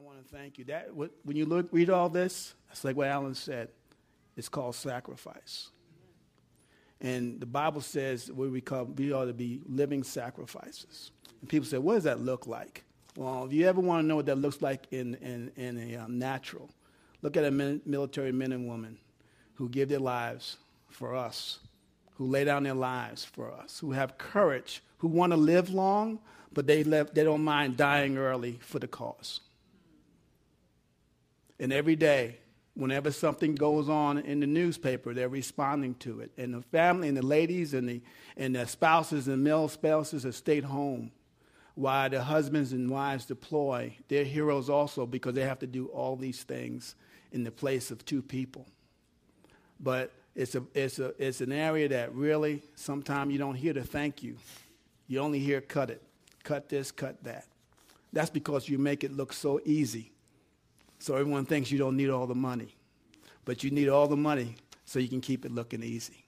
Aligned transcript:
I 0.00 0.02
want 0.02 0.26
to 0.26 0.34
thank 0.34 0.56
you. 0.56 0.64
That 0.64 0.94
when 0.94 1.36
you 1.36 1.44
look 1.44 1.68
read 1.72 1.90
all 1.90 2.08
this, 2.08 2.54
it's 2.70 2.84
like 2.84 2.96
what 2.96 3.08
Alan 3.08 3.34
said. 3.34 3.68
It's 4.34 4.48
called 4.48 4.74
sacrifice. 4.74 5.68
And 7.02 7.38
the 7.38 7.46
Bible 7.46 7.82
says 7.82 8.30
we, 8.32 8.48
become, 8.48 8.94
we 8.96 9.12
ought 9.12 9.26
to 9.26 9.34
be 9.34 9.60
living 9.68 10.02
sacrifices. 10.02 11.10
And 11.40 11.50
people 11.50 11.66
say, 11.66 11.76
what 11.76 11.94
does 11.94 12.04
that 12.04 12.20
look 12.20 12.46
like? 12.46 12.84
Well, 13.16 13.44
if 13.44 13.52
you 13.52 13.66
ever 13.66 13.80
want 13.80 14.04
to 14.04 14.06
know 14.06 14.16
what 14.16 14.26
that 14.26 14.36
looks 14.36 14.62
like 14.62 14.86
in, 14.90 15.16
in, 15.16 15.52
in 15.56 15.92
a 15.92 15.96
um, 15.96 16.18
natural, 16.18 16.70
look 17.20 17.36
at 17.36 17.44
a 17.44 17.50
min- 17.50 17.82
military 17.84 18.32
men 18.32 18.52
and 18.52 18.68
women 18.68 18.96
who 19.54 19.68
give 19.68 19.90
their 19.90 19.98
lives 19.98 20.56
for 20.88 21.14
us, 21.14 21.58
who 22.14 22.26
lay 22.26 22.44
down 22.44 22.62
their 22.62 22.74
lives 22.74 23.24
for 23.24 23.52
us, 23.52 23.80
who 23.80 23.92
have 23.92 24.16
courage, 24.16 24.82
who 24.98 25.08
want 25.08 25.32
to 25.32 25.36
live 25.36 25.68
long, 25.68 26.20
but 26.52 26.66
they, 26.66 26.84
live, 26.84 27.12
they 27.12 27.24
don't 27.24 27.44
mind 27.44 27.76
dying 27.76 28.16
early 28.16 28.58
for 28.62 28.78
the 28.78 28.88
cause. 28.88 29.40
And 31.60 31.74
every 31.74 31.94
day, 31.94 32.38
whenever 32.74 33.12
something 33.12 33.54
goes 33.54 33.90
on 33.90 34.16
in 34.18 34.40
the 34.40 34.46
newspaper, 34.46 35.12
they're 35.12 35.28
responding 35.28 35.94
to 35.96 36.20
it. 36.20 36.32
And 36.38 36.54
the 36.54 36.62
family 36.62 37.08
and 37.08 37.16
the 37.16 37.24
ladies 37.24 37.74
and 37.74 37.86
the, 37.86 38.00
and 38.38 38.56
the 38.56 38.66
spouses 38.66 39.28
and 39.28 39.44
male 39.44 39.68
spouses 39.68 40.22
have 40.22 40.34
stayed 40.34 40.64
home 40.64 41.12
while 41.74 42.08
the 42.08 42.22
husbands 42.22 42.72
and 42.72 42.88
wives 42.88 43.26
deploy. 43.26 43.94
They're 44.08 44.24
heroes 44.24 44.70
also 44.70 45.04
because 45.04 45.34
they 45.34 45.42
have 45.42 45.58
to 45.58 45.66
do 45.66 45.86
all 45.88 46.16
these 46.16 46.42
things 46.42 46.94
in 47.30 47.44
the 47.44 47.50
place 47.50 47.90
of 47.90 48.06
two 48.06 48.22
people. 48.22 48.66
But 49.78 50.12
it's, 50.34 50.54
a, 50.54 50.62
it's, 50.72 50.98
a, 50.98 51.12
it's 51.18 51.42
an 51.42 51.52
area 51.52 51.88
that 51.88 52.14
really 52.14 52.62
sometimes 52.74 53.32
you 53.32 53.38
don't 53.38 53.54
hear 53.54 53.74
the 53.74 53.84
thank 53.84 54.22
you. 54.22 54.36
You 55.08 55.18
only 55.18 55.40
hear 55.40 55.60
cut 55.60 55.90
it, 55.90 56.02
cut 56.42 56.70
this, 56.70 56.90
cut 56.90 57.22
that. 57.24 57.44
That's 58.14 58.30
because 58.30 58.66
you 58.66 58.78
make 58.78 59.04
it 59.04 59.12
look 59.12 59.34
so 59.34 59.60
easy 59.66 60.12
so 61.00 61.16
everyone 61.16 61.46
thinks 61.46 61.70
you 61.70 61.78
don't 61.78 61.96
need 61.96 62.10
all 62.10 62.26
the 62.26 62.34
money. 62.34 62.74
But 63.44 63.64
you 63.64 63.70
need 63.70 63.88
all 63.88 64.06
the 64.06 64.16
money 64.16 64.56
so 64.84 64.98
you 64.98 65.08
can 65.08 65.20
keep 65.20 65.44
it 65.44 65.52
looking 65.52 65.82
easy. 65.82 66.26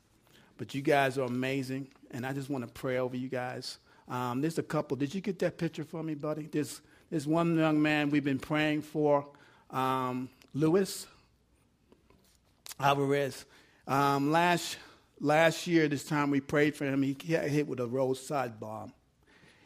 But 0.57 0.75
you 0.75 0.81
guys 0.81 1.19
are 1.19 1.27
amazing, 1.27 1.89
and 2.11 2.25
I 2.25 2.33
just 2.33 2.49
want 2.49 2.67
to 2.67 2.73
pray 2.73 2.99
over 2.99 3.17
you 3.17 3.29
guys. 3.29 3.79
Um, 4.09 4.41
there's 4.41 4.59
a 4.59 4.63
couple. 4.63 4.97
Did 4.97 5.15
you 5.15 5.21
get 5.21 5.39
that 5.41 5.59
picture 5.59 5.85
for 5.85 6.03
me, 6.03 6.15
buddy? 6.15 6.49
There's, 6.51 6.81
there's 7.11 7.27
one 7.27 7.57
young 7.57 7.81
man 7.81 8.11
we've 8.11 8.25
been 8.25 8.39
praying 8.39 8.83
for, 8.83 9.27
um, 9.71 10.31
Luis 10.55 11.07
Alvarez. 12.81 13.45
Um, 13.87 14.31
last, 14.33 14.79
last 15.21 15.67
year, 15.67 15.89
this 15.89 16.05
time 16.05 16.31
we 16.31 16.41
prayed 16.41 16.77
for 16.77 16.87
him. 16.87 17.03
He 17.03 17.15
got 17.15 17.45
hit 17.45 17.67
with 17.67 17.81
a 17.81 17.87
roadside 17.87 18.59
bomb, 18.59 18.93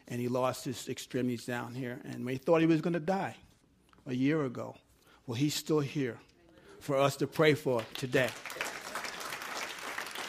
and 0.07 0.19
he 0.19 0.27
lost 0.27 0.65
his 0.65 0.89
extremities 0.89 1.45
down 1.45 1.73
here, 1.73 1.99
and 2.05 2.25
we 2.25 2.37
thought 2.37 2.59
he 2.59 2.67
was 2.67 2.81
going 2.81 2.93
to 2.93 2.99
die 2.99 3.35
a 4.05 4.13
year 4.13 4.43
ago. 4.43 4.75
Well, 5.27 5.35
he's 5.35 5.53
still 5.53 5.81
here 5.81 6.17
for 6.79 6.97
us 6.97 7.17
to 7.17 7.27
pray 7.27 7.53
for 7.53 7.83
today. 7.93 8.29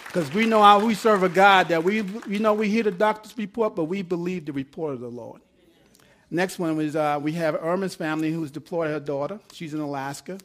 Because 0.07 0.33
we 0.35 0.45
know 0.47 0.63
how 0.63 0.85
we 0.85 0.95
serve 0.95 1.23
a 1.23 1.29
God 1.29 1.69
that 1.69 1.85
we, 1.85 2.03
you 2.27 2.41
know, 2.41 2.53
we 2.53 2.69
hear 2.69 2.83
the 2.83 2.91
doctor's 2.91 3.37
report, 3.39 3.77
but 3.77 3.85
we 3.85 4.03
believe 4.03 4.47
the 4.47 4.53
report 4.53 4.95
of 4.95 5.01
the 5.01 5.09
Lord. 5.09 5.41
Next 6.31 6.59
one 6.59 6.77
was 6.77 6.97
uh, 6.97 7.19
we 7.23 7.33
have 7.33 7.55
Irma's 7.55 7.95
family 7.95 8.33
who's 8.33 8.51
deployed 8.51 8.91
her 8.91 9.01
daughter. 9.01 9.39
She's 9.53 9.73
in 9.73 9.81
Alaska. 9.81 10.39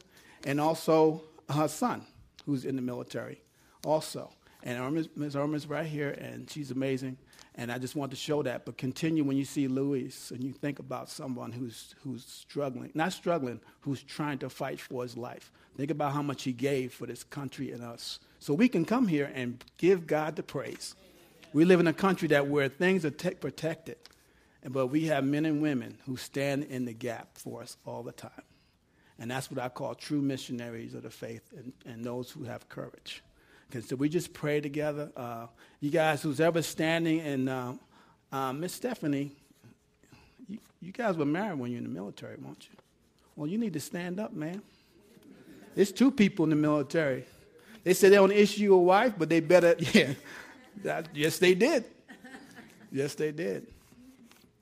And 0.46 0.60
also 0.60 1.22
her 1.50 1.68
son, 1.68 2.02
who's 2.46 2.64
in 2.64 2.76
the 2.76 2.82
military 2.82 3.40
also. 3.84 4.30
And 4.62 4.78
Irma's, 4.78 5.08
Ms. 5.16 5.36
Irma's 5.36 5.66
right 5.66 5.86
here, 5.86 6.10
and 6.10 6.48
she's 6.50 6.70
amazing. 6.70 7.16
And 7.56 7.70
I 7.70 7.78
just 7.78 7.94
want 7.94 8.10
to 8.10 8.16
show 8.16 8.42
that. 8.42 8.64
But 8.64 8.76
continue 8.76 9.22
when 9.22 9.36
you 9.36 9.44
see 9.44 9.68
Luis 9.68 10.30
and 10.30 10.42
you 10.42 10.52
think 10.52 10.78
about 10.78 11.08
someone 11.08 11.52
who's, 11.52 11.94
who's 12.02 12.24
struggling, 12.24 12.90
not 12.94 13.12
struggling, 13.12 13.60
who's 13.80 14.02
trying 14.02 14.38
to 14.38 14.50
fight 14.50 14.80
for 14.80 15.02
his 15.02 15.16
life. 15.16 15.52
Think 15.76 15.90
about 15.90 16.12
how 16.12 16.22
much 16.22 16.42
he 16.42 16.52
gave 16.52 16.92
for 16.92 17.06
this 17.06 17.24
country 17.24 17.72
and 17.72 17.82
us. 17.82 18.18
So 18.40 18.54
we 18.54 18.68
can 18.68 18.84
come 18.84 19.08
here 19.08 19.30
and 19.34 19.62
give 19.78 20.06
God 20.06 20.36
the 20.36 20.42
praise. 20.42 20.94
We 21.52 21.64
live 21.64 21.80
in 21.80 21.86
a 21.86 21.92
country 21.92 22.28
that 22.28 22.48
where 22.48 22.68
things 22.68 23.04
are 23.04 23.10
te- 23.10 23.30
protected, 23.34 23.96
but 24.68 24.88
we 24.88 25.06
have 25.06 25.24
men 25.24 25.46
and 25.46 25.62
women 25.62 25.98
who 26.06 26.16
stand 26.16 26.64
in 26.64 26.84
the 26.84 26.92
gap 26.92 27.38
for 27.38 27.62
us 27.62 27.76
all 27.86 28.02
the 28.02 28.12
time. 28.12 28.30
And 29.18 29.30
that's 29.30 29.50
what 29.50 29.62
I 29.62 29.68
call 29.68 29.94
true 29.94 30.20
missionaries 30.20 30.94
of 30.94 31.04
the 31.04 31.10
faith 31.10 31.52
and, 31.56 31.72
and 31.86 32.04
those 32.04 32.30
who 32.30 32.44
have 32.44 32.68
courage. 32.68 33.22
Because 33.68 33.88
so 33.88 33.96
we 33.96 34.08
just 34.08 34.32
pray 34.32 34.60
together. 34.60 35.10
Uh, 35.16 35.46
you 35.80 35.90
guys, 35.90 36.22
who's 36.22 36.40
ever 36.40 36.62
standing, 36.62 37.20
and 37.20 37.48
uh, 37.48 37.72
uh, 38.32 38.52
Miss 38.52 38.72
Stephanie, 38.72 39.32
you, 40.48 40.58
you, 40.80 40.92
guys 40.92 41.16
were 41.16 41.24
married 41.24 41.58
when 41.58 41.70
you 41.70 41.76
were 41.76 41.84
in 41.84 41.92
the 41.92 41.94
military, 41.94 42.36
weren't 42.36 42.68
you? 42.70 42.76
Well, 43.36 43.48
you 43.48 43.58
need 43.58 43.72
to 43.72 43.80
stand 43.80 44.20
up, 44.20 44.32
man. 44.32 44.62
There's 45.74 45.92
two 45.92 46.10
people 46.10 46.44
in 46.44 46.50
the 46.50 46.56
military. 46.56 47.24
They 47.82 47.94
said 47.94 48.12
they 48.12 48.16
don't 48.16 48.32
issue 48.32 48.62
you 48.62 48.74
a 48.74 48.78
wife, 48.78 49.14
but 49.18 49.28
they 49.28 49.40
better, 49.40 49.74
yeah. 49.92 50.14
That, 50.82 51.08
yes, 51.14 51.38
they 51.38 51.54
did. 51.54 51.84
Yes, 52.90 53.14
they 53.14 53.32
did. 53.32 53.66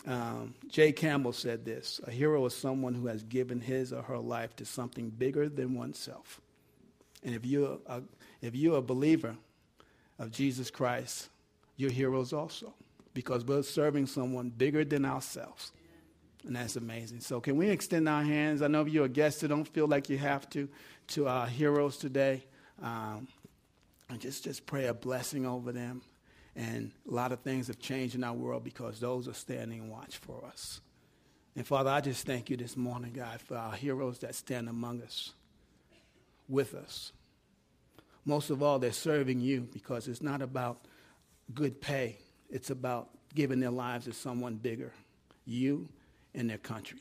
Um, 0.07 0.55
Jay 0.69 0.91
Campbell 0.91 1.33
said 1.33 1.65
this 1.65 2.01
A 2.07 2.11
hero 2.11 2.45
is 2.47 2.55
someone 2.55 2.95
who 2.95 3.07
has 3.07 3.23
given 3.23 3.61
his 3.61 3.93
or 3.93 4.03
her 4.03 4.19
life 4.19 4.57
to 4.57 4.65
something 4.65 5.11
bigger 5.11 5.49
than 5.49 5.75
oneself. 5.75 6.41
And 7.23 7.35
if 7.35 7.45
you're 7.45 7.79
a, 7.87 8.03
if 8.41 8.55
you're 8.55 8.79
a 8.79 8.83
believer 8.83 9.37
of 10.19 10.31
Jesus 10.31 10.71
Christ, 10.71 11.29
you're 11.77 11.91
heroes 11.91 12.33
also 12.33 12.75
because 13.15 13.45
we're 13.45 13.63
serving 13.63 14.07
someone 14.07 14.51
bigger 14.51 14.85
than 14.85 15.05
ourselves. 15.05 15.73
And 16.47 16.57
that's 16.57 16.77
amazing. 16.77 17.21
So, 17.21 17.41
can 17.41 17.57
we 17.57 17.71
extend 17.71 18.09
our 18.09 18.25
hands? 18.25 18.63
I 18.63 18.67
know 18.67 18.83
if 18.83 18.89
you're 18.89 19.05
a 19.05 19.09
guest, 19.09 19.41
so 19.41 19.47
don't 19.47 19.67
feel 19.67 19.87
like 19.87 20.09
you 20.09 20.19
have 20.19 20.49
to, 20.51 20.69
to 21.09 21.29
our 21.29 21.47
heroes 21.47 21.97
today. 21.97 22.45
Um, 22.83 23.29
and 24.09 24.21
just, 24.21 24.45
just 24.45 24.67
pray 24.67 24.87
a 24.87 24.95
blessing 24.95 25.47
over 25.47 25.73
them. 25.73 26.03
And 26.57 26.91
a 27.09 27.15
lot 27.15 27.33
of 27.33 27.41
things 27.41 27.69
have 27.69 27.79
changed 27.79 28.15
in 28.15 28.25
our 28.25 28.35
world 28.35 28.65
because 28.65 29.01
those 29.01 29.29
are 29.29 29.35
standing 29.35 29.89
watch 29.89 30.19
for 30.19 30.45
us. 30.45 30.81
And 31.55 31.67
Father, 31.67 31.91
I 31.91 32.01
just 32.01 32.27
thank 32.27 32.51
you 32.51 32.57
this 32.57 32.77
morning, 32.77 33.13
God, 33.13 33.41
for 33.41 33.57
our 33.57 33.73
heroes 33.73 34.19
that 34.19 34.35
stand 34.35 34.69
among 34.69 35.03
us, 35.03 35.33
with 36.49 36.75
us 36.75 37.13
most 38.25 38.51
of 38.51 38.63
all, 38.63 38.79
they're 38.79 38.93
serving 38.93 39.41
you 39.41 39.69
because 39.73 40.07
it's 40.07 40.23
not 40.23 40.43
about 40.43 40.85
good 41.55 41.81
pay. 41.81 42.19
It's 42.51 42.71
about 42.71 43.11
giving 43.35 43.61
their 43.61 43.71
lives 43.71 44.05
to 44.05 44.13
someone 44.13 44.57
bigger, 44.57 44.93
you 45.45 45.89
and 46.35 46.49
their 46.49 46.59
country. 46.59 47.01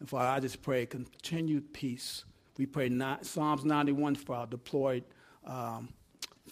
And 0.00 0.08
Father, 0.08 0.28
I 0.28 0.40
just 0.40 0.60
pray 0.62 0.86
continued 0.86 1.72
peace. 1.72 2.24
We 2.58 2.66
pray 2.66 2.88
not, 2.88 3.26
Psalms 3.26 3.64
91 3.64 4.16
for 4.16 4.34
our 4.34 4.46
deployed 4.46 5.04
um, 5.46 5.88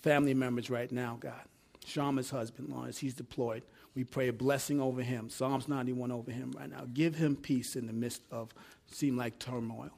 family 0.01 0.35
members 0.35 0.71
right 0.71 0.91
now, 0.91 1.17
God. 1.21 1.41
Shama's 1.85 2.31
husband, 2.31 2.69
Lawrence, 2.69 2.99
he's 2.99 3.15
deployed. 3.15 3.65
We 3.97 4.05
pray 4.05 4.29
a 4.29 4.33
blessing 4.33 4.81
over 4.81 5.03
him. 5.03 5.29
Psalms 5.29 5.67
91 5.67 6.13
over 6.13 6.31
him 6.31 6.53
right 6.57 6.71
now. 6.71 6.87
Give 6.93 7.15
him 7.17 7.35
peace 7.35 7.75
in 7.75 7.87
the 7.89 7.93
midst 7.93 8.23
of 8.31 8.51
seem 8.87 9.17
like 9.17 9.41
turmoil. 9.41 9.91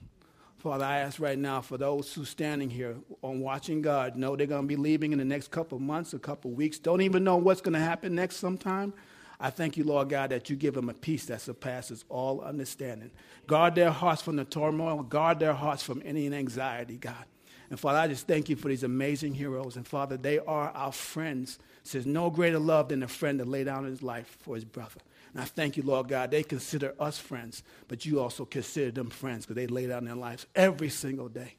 Father, 0.65 0.87
I 0.87 1.01
ask 1.01 1.21
right 1.21 1.39
now 1.39 1.61
for 1.61 1.77
those 1.77 2.15
who 2.15 2.25
standing 2.25 2.71
here 2.71 2.97
on 3.21 3.41
watching 3.41 3.83
God, 3.83 4.17
know 4.17 4.35
they're 4.35 4.47
going 4.47 4.63
to 4.63 4.67
be 4.67 4.77
leaving 4.77 5.13
in 5.13 5.19
the 5.19 5.25
next 5.25 5.51
couple 5.51 5.79
months, 5.79 6.15
a 6.15 6.19
couple 6.19 6.53
weeks, 6.53 6.79
don't 6.79 7.03
even 7.03 7.23
know 7.23 7.37
what's 7.37 7.61
going 7.61 7.75
to 7.75 7.79
happen 7.79 8.15
next 8.15 8.37
sometime. 8.37 8.95
I 9.39 9.51
thank 9.51 9.77
you, 9.77 9.85
Lord 9.85 10.09
God, 10.09 10.31
that 10.31 10.49
you 10.49 10.57
give 10.57 10.73
them 10.73 10.89
a 10.89 10.95
peace 10.95 11.27
that 11.27 11.43
surpasses 11.43 12.07
all 12.09 12.41
understanding. 12.41 13.11
Guard 13.47 13.75
their 13.75 13.91
hearts 13.91 14.23
from 14.23 14.37
the 14.37 14.47
turmoil, 14.47 15.03
guard 15.03 15.39
their 15.39 15.53
hearts 15.53 15.83
from 15.83 16.01
any 16.03 16.33
anxiety, 16.33 16.97
God. 16.97 17.27
And 17.69 17.79
Father, 17.79 17.99
I 17.99 18.09
just 18.09 18.27
thank 18.27 18.49
you 18.49 18.57
for 18.57 18.69
these 18.69 18.85
amazing 18.85 19.35
heroes. 19.35 19.77
And 19.77 19.87
Father, 19.87 20.17
they 20.17 20.39
are 20.39 20.71
our 20.71 20.93
friends. 20.93 21.59
Says 21.83 22.07
no 22.07 22.31
greater 22.31 22.59
love 22.59 22.89
than 22.89 23.03
a 23.03 23.09
friend 23.09 23.39
to 23.39 23.45
lay 23.45 23.65
down 23.65 23.85
his 23.85 24.03
life 24.03 24.39
for 24.41 24.55
his 24.55 24.65
brother. 24.65 25.01
And 25.35 25.43
I 25.43 25.47
thank 25.47 25.77
you, 25.77 25.83
Lord 25.83 26.09
God, 26.09 26.31
they 26.31 26.45
consider 26.45 26.95
us 26.99 27.19
friends, 27.19 27.65
but 27.89 28.07
you 28.07 28.21
also 28.21 28.45
consider 28.45 28.93
them 28.93 29.11
friends 29.11 29.45
because 29.45 29.57
they 29.57 29.67
lay 29.67 29.89
down 29.89 30.05
their 30.05 30.15
lives 30.15 30.47
every 30.55 30.89
single 30.89 31.29
day. 31.29 31.57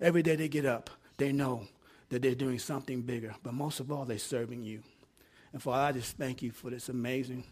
Every 0.00 0.22
day 0.22 0.36
they 0.36 0.48
get 0.48 0.66
up, 0.66 0.90
they 1.16 1.32
know 1.32 1.66
that 2.10 2.20
they're 2.20 2.34
doing 2.34 2.58
something 2.58 3.00
bigger, 3.00 3.34
but 3.42 3.54
most 3.54 3.80
of 3.80 3.90
all, 3.90 4.04
they're 4.04 4.18
serving 4.18 4.62
you. 4.62 4.82
And 5.52 5.62
Father, 5.62 5.82
I 5.88 5.92
just 5.92 6.18
thank 6.18 6.42
you 6.42 6.50
for 6.50 6.70
this 6.70 6.90
amazing 6.90 7.44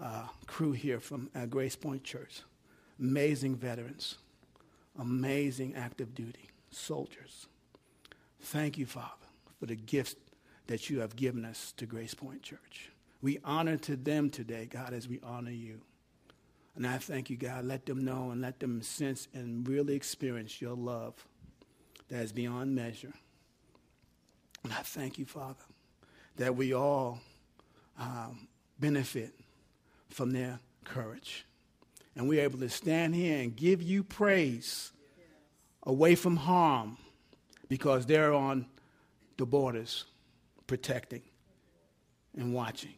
uh, 0.00 0.26
crew 0.46 0.72
here 0.72 0.98
from 0.98 1.30
uh, 1.34 1.46
Grace 1.46 1.76
Point 1.76 2.02
Church. 2.02 2.42
Amazing 2.98 3.56
veterans, 3.56 4.18
amazing 4.98 5.74
active 5.76 6.14
duty 6.14 6.50
soldiers. 6.70 7.46
Thank 8.40 8.76
you, 8.76 8.86
Father, 8.86 9.08
for 9.60 9.66
the 9.66 9.76
gifts 9.76 10.16
that 10.66 10.90
you 10.90 11.00
have 11.00 11.14
given 11.14 11.44
us 11.44 11.72
to 11.76 11.86
Grace 11.86 12.14
Point 12.14 12.42
Church. 12.42 12.91
We 13.22 13.38
honor 13.44 13.76
to 13.78 13.96
them 13.96 14.30
today, 14.30 14.66
God, 14.66 14.92
as 14.92 15.08
we 15.08 15.20
honor 15.22 15.50
you. 15.52 15.80
And 16.74 16.86
I 16.86 16.98
thank 16.98 17.30
you, 17.30 17.36
God. 17.36 17.64
Let 17.64 17.86
them 17.86 18.04
know 18.04 18.30
and 18.30 18.40
let 18.40 18.58
them 18.60 18.82
sense 18.82 19.28
and 19.32 19.66
really 19.68 19.94
experience 19.94 20.60
your 20.60 20.74
love 20.74 21.14
that 22.08 22.22
is 22.22 22.32
beyond 22.32 22.74
measure. 22.74 23.12
And 24.64 24.72
I 24.72 24.82
thank 24.82 25.18
you, 25.18 25.24
Father, 25.24 25.62
that 26.36 26.56
we 26.56 26.72
all 26.74 27.20
um, 27.98 28.48
benefit 28.78 29.34
from 30.08 30.32
their 30.32 30.58
courage 30.84 31.46
And 32.14 32.28
we're 32.28 32.42
able 32.42 32.58
to 32.58 32.68
stand 32.68 33.14
here 33.14 33.38
and 33.40 33.56
give 33.56 33.82
you 33.82 34.02
praise 34.02 34.92
away 35.84 36.14
from 36.14 36.36
harm 36.36 36.98
because 37.68 38.04
they're 38.06 38.34
on 38.34 38.66
the 39.38 39.46
borders 39.46 40.04
protecting 40.66 41.22
and 42.36 42.52
watching. 42.52 42.94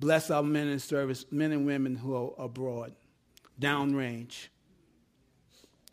Bless 0.00 0.30
our 0.30 0.42
men 0.42 0.68
in 0.68 0.78
service, 0.78 1.26
men 1.30 1.52
and 1.52 1.66
women 1.66 1.94
who 1.94 2.14
are 2.14 2.30
abroad, 2.38 2.94
downrange. 3.60 4.48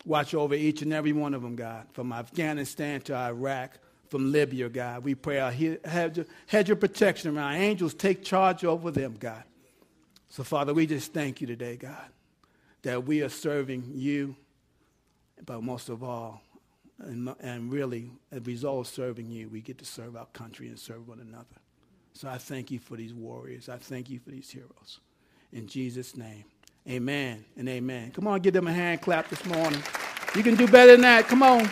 Watch 0.06 0.32
over 0.32 0.54
each 0.54 0.80
and 0.80 0.94
every 0.94 1.12
one 1.12 1.34
of 1.34 1.42
them, 1.42 1.56
God, 1.56 1.88
from 1.92 2.14
Afghanistan 2.14 3.02
to 3.02 3.14
Iraq, 3.14 3.78
from 4.08 4.32
Libya, 4.32 4.70
God. 4.70 5.04
We 5.04 5.14
pray 5.14 5.40
our 5.40 5.52
hedge, 5.52 6.68
your 6.68 6.76
protection 6.76 7.36
around. 7.36 7.56
Angels 7.56 7.92
take 7.92 8.24
charge 8.24 8.64
over 8.64 8.90
them, 8.90 9.16
God. 9.18 9.44
So, 10.30 10.42
Father, 10.42 10.72
we 10.72 10.86
just 10.86 11.12
thank 11.12 11.42
you 11.42 11.46
today, 11.46 11.76
God, 11.76 12.08
that 12.82 13.04
we 13.04 13.20
are 13.20 13.28
serving 13.28 13.92
you, 13.94 14.36
but 15.44 15.62
most 15.62 15.90
of 15.90 16.02
all, 16.02 16.40
and, 16.98 17.34
and 17.40 17.70
really, 17.70 18.10
as 18.32 18.38
a 18.38 18.40
result 18.40 18.86
of 18.86 18.92
serving 18.94 19.30
you, 19.30 19.50
we 19.50 19.60
get 19.60 19.76
to 19.78 19.84
serve 19.84 20.16
our 20.16 20.26
country 20.26 20.68
and 20.68 20.78
serve 20.78 21.06
one 21.06 21.20
another. 21.20 21.44
So 22.18 22.28
I 22.28 22.36
thank 22.36 22.72
you 22.72 22.80
for 22.80 22.96
these 22.96 23.14
warriors. 23.14 23.68
I 23.68 23.76
thank 23.76 24.10
you 24.10 24.18
for 24.18 24.30
these 24.30 24.50
heroes. 24.50 24.98
In 25.52 25.68
Jesus' 25.68 26.16
name, 26.16 26.42
amen 26.88 27.44
and 27.56 27.68
amen. 27.68 28.10
Come 28.10 28.26
on, 28.26 28.40
give 28.40 28.52
them 28.54 28.66
a 28.66 28.72
hand 28.72 29.02
clap 29.02 29.28
this 29.28 29.44
morning. 29.44 29.80
You 30.34 30.42
can 30.42 30.56
do 30.56 30.66
better 30.66 30.90
than 30.90 31.02
that. 31.02 31.28
Come 31.28 31.44
on. 31.44 31.70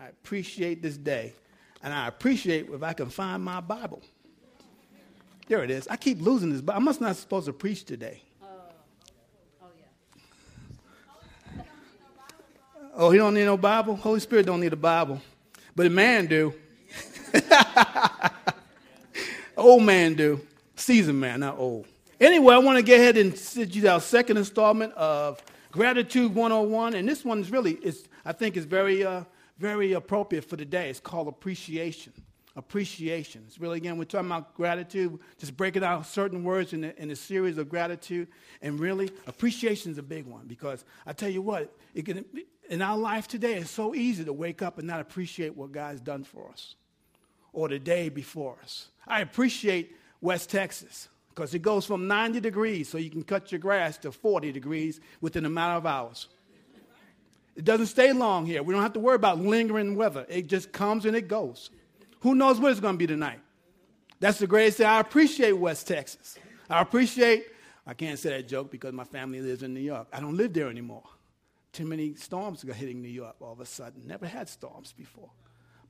I 0.00 0.06
appreciate 0.10 0.82
this 0.82 0.96
day. 0.96 1.34
And 1.82 1.92
I 1.92 2.06
appreciate 2.06 2.68
if 2.70 2.84
I 2.84 2.92
can 2.92 3.10
find 3.10 3.42
my 3.42 3.60
Bible. 3.60 4.02
There 5.48 5.64
it 5.64 5.70
is. 5.72 5.88
I 5.88 5.96
keep 5.96 6.20
losing 6.20 6.52
this, 6.52 6.60
but 6.60 6.76
I 6.76 6.78
must 6.78 7.00
not 7.00 7.16
supposed 7.16 7.46
to 7.46 7.52
preach 7.52 7.84
today. 7.84 8.22
Oh, 12.96 13.10
he 13.10 13.18
don't 13.18 13.34
need 13.34 13.46
no 13.46 13.56
Bible? 13.56 13.96
Holy 13.96 14.20
Spirit 14.20 14.46
don't 14.46 14.60
need 14.60 14.72
a 14.72 14.76
Bible. 14.76 15.20
But 15.74 15.86
a 15.86 15.90
man 15.90 16.26
do. 16.26 16.54
old 19.56 19.82
man 19.82 20.14
do. 20.14 20.40
Seasoned 20.76 21.18
man, 21.18 21.40
not 21.40 21.58
old. 21.58 21.86
Anyway, 22.20 22.54
I 22.54 22.58
want 22.58 22.78
to 22.78 22.84
get 22.84 23.00
ahead 23.00 23.16
and 23.16 23.36
send 23.36 23.74
you 23.74 23.88
our 23.88 24.00
second 24.00 24.36
installment 24.36 24.92
of 24.94 25.42
Gratitude 25.72 26.32
101. 26.32 26.94
And 26.94 27.08
this 27.08 27.24
one 27.24 27.40
is 27.40 27.50
really, 27.50 27.72
is, 27.72 28.06
I 28.24 28.32
think, 28.32 28.56
is 28.56 28.64
very, 28.64 29.04
uh, 29.04 29.24
very 29.58 29.94
appropriate 29.94 30.44
for 30.44 30.56
today. 30.56 30.88
It's 30.88 31.00
called 31.00 31.26
Appreciation 31.26 32.12
appreciation. 32.56 33.42
It's 33.46 33.58
really, 33.58 33.78
again, 33.78 33.98
we're 33.98 34.04
talking 34.04 34.28
about 34.28 34.54
gratitude, 34.54 35.18
just 35.38 35.56
breaking 35.56 35.82
out 35.82 36.06
certain 36.06 36.44
words 36.44 36.72
in 36.72 36.82
the, 36.82 37.02
in 37.02 37.08
the 37.08 37.16
series 37.16 37.58
of 37.58 37.68
gratitude. 37.68 38.28
And 38.62 38.78
really, 38.78 39.10
appreciation 39.26 39.90
is 39.90 39.98
a 39.98 40.02
big 40.02 40.26
one 40.26 40.46
because 40.46 40.84
I 41.04 41.12
tell 41.12 41.28
you 41.28 41.42
what, 41.42 41.74
it 41.94 42.06
can, 42.06 42.24
in 42.68 42.82
our 42.82 42.96
life 42.96 43.28
today, 43.28 43.54
it's 43.54 43.70
so 43.70 43.94
easy 43.94 44.24
to 44.24 44.32
wake 44.32 44.62
up 44.62 44.78
and 44.78 44.86
not 44.86 45.00
appreciate 45.00 45.56
what 45.56 45.72
God's 45.72 46.00
done 46.00 46.24
for 46.24 46.48
us 46.50 46.76
or 47.52 47.68
the 47.68 47.78
day 47.78 48.08
before 48.08 48.56
us. 48.62 48.88
I 49.06 49.20
appreciate 49.20 49.96
West 50.20 50.50
Texas 50.50 51.08
because 51.30 51.54
it 51.54 51.60
goes 51.60 51.84
from 51.84 52.06
90 52.06 52.40
degrees, 52.40 52.88
so 52.88 52.98
you 52.98 53.10
can 53.10 53.22
cut 53.22 53.50
your 53.50 53.58
grass 53.58 53.98
to 53.98 54.12
40 54.12 54.52
degrees 54.52 55.00
within 55.20 55.44
a 55.44 55.50
matter 55.50 55.74
of 55.74 55.86
hours. 55.86 56.28
It 57.56 57.64
doesn't 57.64 57.86
stay 57.86 58.12
long 58.12 58.46
here. 58.46 58.62
We 58.62 58.74
don't 58.74 58.82
have 58.82 58.94
to 58.94 59.00
worry 59.00 59.16
about 59.16 59.38
lingering 59.38 59.94
weather. 59.94 60.26
It 60.28 60.48
just 60.48 60.72
comes 60.72 61.06
and 61.06 61.16
it 61.16 61.28
goes. 61.28 61.70
Who 62.20 62.34
knows 62.34 62.58
what 62.58 62.72
it's 62.72 62.80
going 62.80 62.94
to 62.94 62.98
be 62.98 63.06
tonight? 63.06 63.40
That's 64.18 64.38
the 64.38 64.46
greatest 64.46 64.78
thing. 64.78 64.86
I 64.86 65.00
appreciate 65.00 65.52
West 65.52 65.86
Texas. 65.86 66.38
I 66.68 66.80
appreciate, 66.80 67.46
I 67.86 67.94
can't 67.94 68.18
say 68.18 68.30
that 68.30 68.48
joke 68.48 68.70
because 68.70 68.92
my 68.92 69.04
family 69.04 69.40
lives 69.40 69.62
in 69.62 69.74
New 69.74 69.80
York. 69.80 70.08
I 70.12 70.20
don't 70.20 70.36
live 70.36 70.52
there 70.52 70.68
anymore. 70.68 71.04
Too 71.74 71.84
many 71.84 72.14
storms 72.14 72.64
are 72.64 72.72
hitting 72.72 73.02
New 73.02 73.08
York 73.08 73.34
all 73.40 73.52
of 73.52 73.60
a 73.60 73.66
sudden. 73.66 74.06
Never 74.06 74.26
had 74.26 74.48
storms 74.48 74.92
before. 74.92 75.30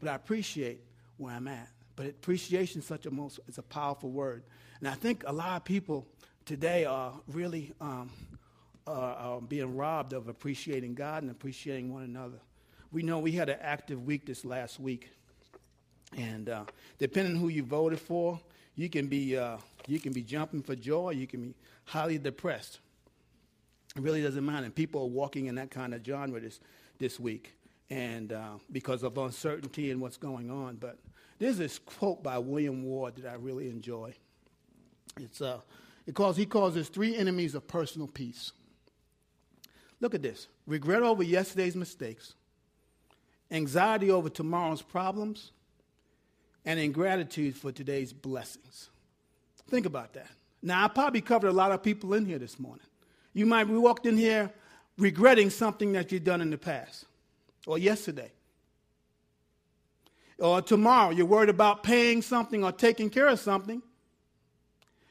But 0.00 0.08
I 0.08 0.14
appreciate 0.14 0.80
where 1.18 1.34
I'm 1.34 1.46
at. 1.46 1.68
But 1.94 2.06
appreciation 2.06 2.80
is 2.80 2.86
such 2.86 3.04
a 3.04 3.10
most, 3.10 3.38
it's 3.46 3.58
a 3.58 3.62
powerful 3.62 4.10
word. 4.10 4.44
And 4.80 4.88
I 4.88 4.94
think 4.94 5.24
a 5.26 5.32
lot 5.32 5.58
of 5.58 5.64
people 5.64 6.06
today 6.46 6.86
are 6.86 7.12
really 7.28 7.74
um, 7.82 8.10
are 8.86 9.42
being 9.42 9.76
robbed 9.76 10.14
of 10.14 10.28
appreciating 10.28 10.94
God 10.94 11.22
and 11.22 11.30
appreciating 11.30 11.92
one 11.92 12.02
another. 12.02 12.38
We 12.90 13.02
know 13.02 13.18
we 13.18 13.32
had 13.32 13.50
an 13.50 13.58
active 13.60 14.06
week 14.06 14.26
this 14.26 14.44
last 14.44 14.80
week. 14.80 15.10
And 16.16 16.48
uh, 16.48 16.64
depending 16.98 17.34
on 17.34 17.40
who 17.40 17.48
you 17.48 17.62
voted 17.62 18.00
for, 18.00 18.40
you 18.74 18.88
can 18.88 19.06
be 19.06 19.36
uh, 19.36 19.58
you 19.86 20.00
can 20.00 20.12
be 20.12 20.22
jumping 20.22 20.62
for 20.62 20.74
joy. 20.74 21.10
You 21.10 21.26
can 21.26 21.48
be 21.48 21.54
highly 21.84 22.16
depressed. 22.16 22.80
It 23.96 24.02
really 24.02 24.22
doesn't 24.22 24.44
matter. 24.44 24.64
And 24.64 24.74
people 24.74 25.02
are 25.02 25.08
walking 25.08 25.46
in 25.46 25.54
that 25.54 25.70
kind 25.70 25.94
of 25.94 26.04
genre 26.04 26.40
this 26.40 26.60
this 26.98 27.20
week, 27.20 27.54
and 27.90 28.32
uh, 28.32 28.58
because 28.72 29.02
of 29.02 29.16
uncertainty 29.18 29.90
and 29.90 30.00
what's 30.00 30.16
going 30.16 30.50
on. 30.50 30.76
But 30.76 30.98
there's 31.38 31.58
this 31.58 31.78
quote 31.78 32.22
by 32.22 32.38
William 32.38 32.84
Ward 32.84 33.16
that 33.16 33.30
I 33.30 33.34
really 33.34 33.68
enjoy. 33.68 34.14
It's 35.20 35.40
uh, 35.40 35.60
it 36.06 36.14
calls 36.14 36.36
he 36.36 36.44
calls 36.46 36.74
this 36.74 36.88
three 36.88 37.16
enemies 37.16 37.54
of 37.54 37.68
personal 37.68 38.08
peace. 38.08 38.52
Look 40.00 40.14
at 40.14 40.22
this: 40.22 40.48
regret 40.66 41.02
over 41.02 41.22
yesterday's 41.22 41.76
mistakes, 41.76 42.34
anxiety 43.50 44.10
over 44.10 44.28
tomorrow's 44.28 44.82
problems 44.82 45.52
and 46.64 46.80
ingratitude 46.80 47.56
for 47.56 47.70
today's 47.70 48.12
blessings. 48.12 48.90
Think 49.68 49.86
about 49.86 50.14
that. 50.14 50.30
Now, 50.62 50.84
I 50.84 50.88
probably 50.88 51.20
covered 51.20 51.48
a 51.48 51.52
lot 51.52 51.72
of 51.72 51.82
people 51.82 52.14
in 52.14 52.24
here 52.24 52.38
this 52.38 52.58
morning. 52.58 52.86
You 53.34 53.46
might 53.46 53.64
be 53.64 53.74
walked 53.74 54.06
in 54.06 54.16
here 54.16 54.50
regretting 54.96 55.50
something 55.50 55.92
that 55.92 56.12
you've 56.12 56.24
done 56.24 56.40
in 56.40 56.50
the 56.50 56.58
past 56.58 57.04
or 57.66 57.76
yesterday. 57.76 58.30
Or 60.38 60.62
tomorrow, 60.62 61.10
you're 61.10 61.26
worried 61.26 61.48
about 61.48 61.82
paying 61.82 62.22
something 62.22 62.64
or 62.64 62.72
taking 62.72 63.10
care 63.10 63.28
of 63.28 63.38
something. 63.38 63.82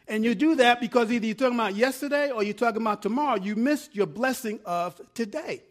And 0.08 0.26
you 0.26 0.36
do 0.36 0.56
that 0.56 0.82
because 0.82 1.12
either 1.12 1.26
you're 1.26 1.36
talking 1.36 1.56
about 1.56 1.76
yesterday 1.76 2.30
or 2.32 2.44
you're 2.44 2.54
talking 2.54 2.82
about 2.82 3.02
tomorrow. 3.02 3.40
You 3.40 3.56
missed 3.56 3.96
your 3.96 4.06
blessing 4.06 4.60
of 4.66 5.00
today. 5.14 5.64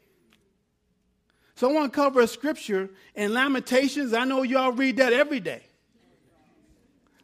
So 1.54 1.68
I 1.68 1.72
want 1.72 1.92
to 1.92 1.96
cover 1.96 2.20
a 2.20 2.26
scripture 2.26 2.88
in 3.14 3.34
Lamentations. 3.34 4.14
I 4.14 4.24
know 4.24 4.42
y'all 4.42 4.72
read 4.72 4.96
that 4.96 5.12
every 5.12 5.40
day 5.40 5.62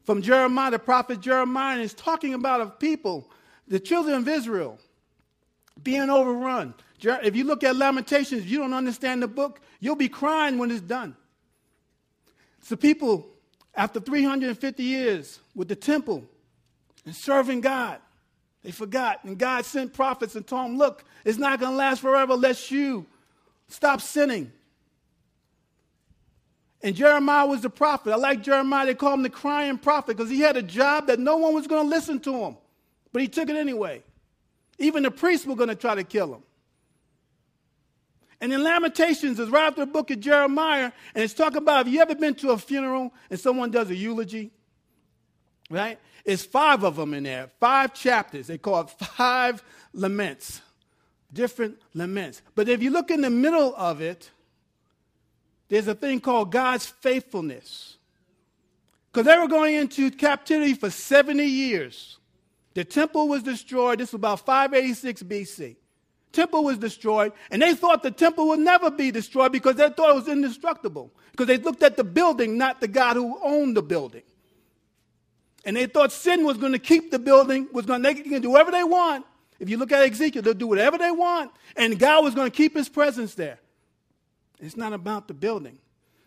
from 0.04 0.22
Jeremiah, 0.22 0.70
the 0.70 0.78
prophet 0.78 1.20
Jeremiah, 1.20 1.80
is 1.80 1.92
talking 1.92 2.34
about 2.34 2.60
of 2.60 2.78
people, 2.78 3.30
the 3.66 3.80
children 3.80 4.16
of 4.16 4.28
Israel, 4.28 4.78
being 5.82 6.10
overrun. 6.10 6.74
If 7.00 7.36
you 7.36 7.44
look 7.44 7.62
at 7.64 7.76
Lamentations, 7.76 8.46
you 8.46 8.58
don't 8.58 8.74
understand 8.74 9.22
the 9.22 9.28
book, 9.28 9.60
you'll 9.80 9.96
be 9.96 10.08
crying 10.08 10.58
when 10.58 10.70
it's 10.70 10.80
done. 10.80 11.16
So 12.62 12.76
people, 12.76 13.28
after 13.74 14.00
350 14.00 14.82
years 14.82 15.38
with 15.54 15.68
the 15.68 15.76
temple 15.76 16.24
and 17.06 17.14
serving 17.14 17.60
God, 17.60 17.98
they 18.62 18.72
forgot. 18.72 19.22
And 19.24 19.38
God 19.38 19.64
sent 19.64 19.94
prophets 19.94 20.34
and 20.34 20.46
told 20.46 20.66
them, 20.66 20.78
look, 20.78 21.04
it's 21.24 21.38
not 21.38 21.60
going 21.60 21.72
to 21.72 21.78
last 21.78 22.00
forever 22.00 22.32
unless 22.32 22.70
you 22.70 23.06
stop 23.68 24.00
sinning. 24.00 24.52
And 26.82 26.94
Jeremiah 26.94 27.46
was 27.46 27.62
the 27.62 27.70
prophet. 27.70 28.12
I 28.12 28.16
like 28.16 28.42
Jeremiah. 28.42 28.86
They 28.86 28.94
call 28.94 29.14
him 29.14 29.22
the 29.22 29.30
crying 29.30 29.78
prophet 29.78 30.16
because 30.16 30.30
he 30.30 30.40
had 30.40 30.56
a 30.56 30.62
job 30.62 31.06
that 31.06 31.18
no 31.18 31.36
one 31.36 31.54
was 31.54 31.66
going 31.66 31.84
to 31.84 31.88
listen 31.88 32.20
to 32.20 32.34
him. 32.34 32.56
But 33.12 33.22
he 33.22 33.28
took 33.28 33.48
it 33.48 33.56
anyway. 33.56 34.02
Even 34.78 35.02
the 35.02 35.10
priests 35.10 35.46
were 35.46 35.56
going 35.56 35.68
to 35.68 35.74
try 35.74 35.94
to 35.94 36.04
kill 36.04 36.34
him. 36.34 36.42
And 38.40 38.52
in 38.52 38.62
Lamentations, 38.62 39.40
it's 39.40 39.50
right 39.50 39.66
after 39.66 39.80
the 39.80 39.90
book 39.90 40.10
of 40.10 40.20
Jeremiah, 40.20 40.92
and 41.14 41.24
it's 41.24 41.34
talking 41.34 41.58
about 41.58 41.78
have 41.78 41.88
you 41.88 42.00
ever 42.00 42.14
been 42.14 42.34
to 42.36 42.50
a 42.50 42.58
funeral 42.58 43.12
and 43.30 43.38
someone 43.38 43.70
does 43.70 43.90
a 43.90 43.96
eulogy? 43.96 44.52
Right? 45.70 45.98
It's 46.24 46.44
five 46.44 46.84
of 46.84 46.96
them 46.96 47.14
in 47.14 47.24
there, 47.24 47.50
five 47.58 47.94
chapters. 47.94 48.46
They 48.46 48.58
call 48.58 48.82
it 48.82 48.90
five 48.90 49.62
laments, 49.92 50.60
different 51.32 51.80
laments. 51.94 52.42
But 52.54 52.68
if 52.68 52.82
you 52.82 52.90
look 52.90 53.10
in 53.10 53.22
the 53.22 53.30
middle 53.30 53.74
of 53.76 54.00
it, 54.00 54.30
there's 55.68 55.88
a 55.88 55.94
thing 55.94 56.20
called 56.20 56.52
God's 56.52 56.86
faithfulness. 56.86 57.96
Because 59.10 59.26
they 59.26 59.38
were 59.38 59.48
going 59.48 59.74
into 59.74 60.10
captivity 60.10 60.74
for 60.74 60.90
70 60.90 61.44
years. 61.44 62.17
The 62.78 62.84
temple 62.84 63.26
was 63.26 63.42
destroyed. 63.42 63.98
This 63.98 64.12
was 64.12 64.20
about 64.20 64.46
586 64.46 65.24
BC. 65.24 65.74
Temple 66.30 66.62
was 66.62 66.78
destroyed, 66.78 67.32
and 67.50 67.60
they 67.60 67.74
thought 67.74 68.04
the 68.04 68.12
temple 68.12 68.46
would 68.50 68.60
never 68.60 68.88
be 68.88 69.10
destroyed 69.10 69.50
because 69.50 69.74
they 69.74 69.90
thought 69.90 70.10
it 70.10 70.14
was 70.14 70.28
indestructible. 70.28 71.12
Because 71.32 71.48
they 71.48 71.56
looked 71.56 71.82
at 71.82 71.96
the 71.96 72.04
building, 72.04 72.56
not 72.56 72.80
the 72.80 72.86
God 72.86 73.16
who 73.16 73.36
owned 73.42 73.76
the 73.76 73.82
building. 73.82 74.22
And 75.64 75.74
they 75.74 75.86
thought 75.86 76.12
sin 76.12 76.44
was 76.44 76.56
going 76.56 76.70
to 76.70 76.78
keep 76.78 77.10
the 77.10 77.18
building, 77.18 77.66
was 77.72 77.84
going 77.84 78.00
to, 78.00 78.14
they 78.14 78.14
can 78.14 78.42
do 78.42 78.50
whatever 78.50 78.70
they 78.70 78.84
want. 78.84 79.26
If 79.58 79.68
you 79.68 79.76
look 79.76 79.90
at 79.90 80.08
Ezekiel, 80.12 80.42
they'll 80.42 80.54
do 80.54 80.68
whatever 80.68 80.98
they 80.98 81.10
want, 81.10 81.50
and 81.74 81.98
God 81.98 82.22
was 82.22 82.36
going 82.36 82.48
to 82.48 82.56
keep 82.56 82.76
his 82.76 82.88
presence 82.88 83.34
there. 83.34 83.58
It's 84.60 84.76
not 84.76 84.92
about 84.92 85.26
the 85.26 85.34
building, 85.34 85.78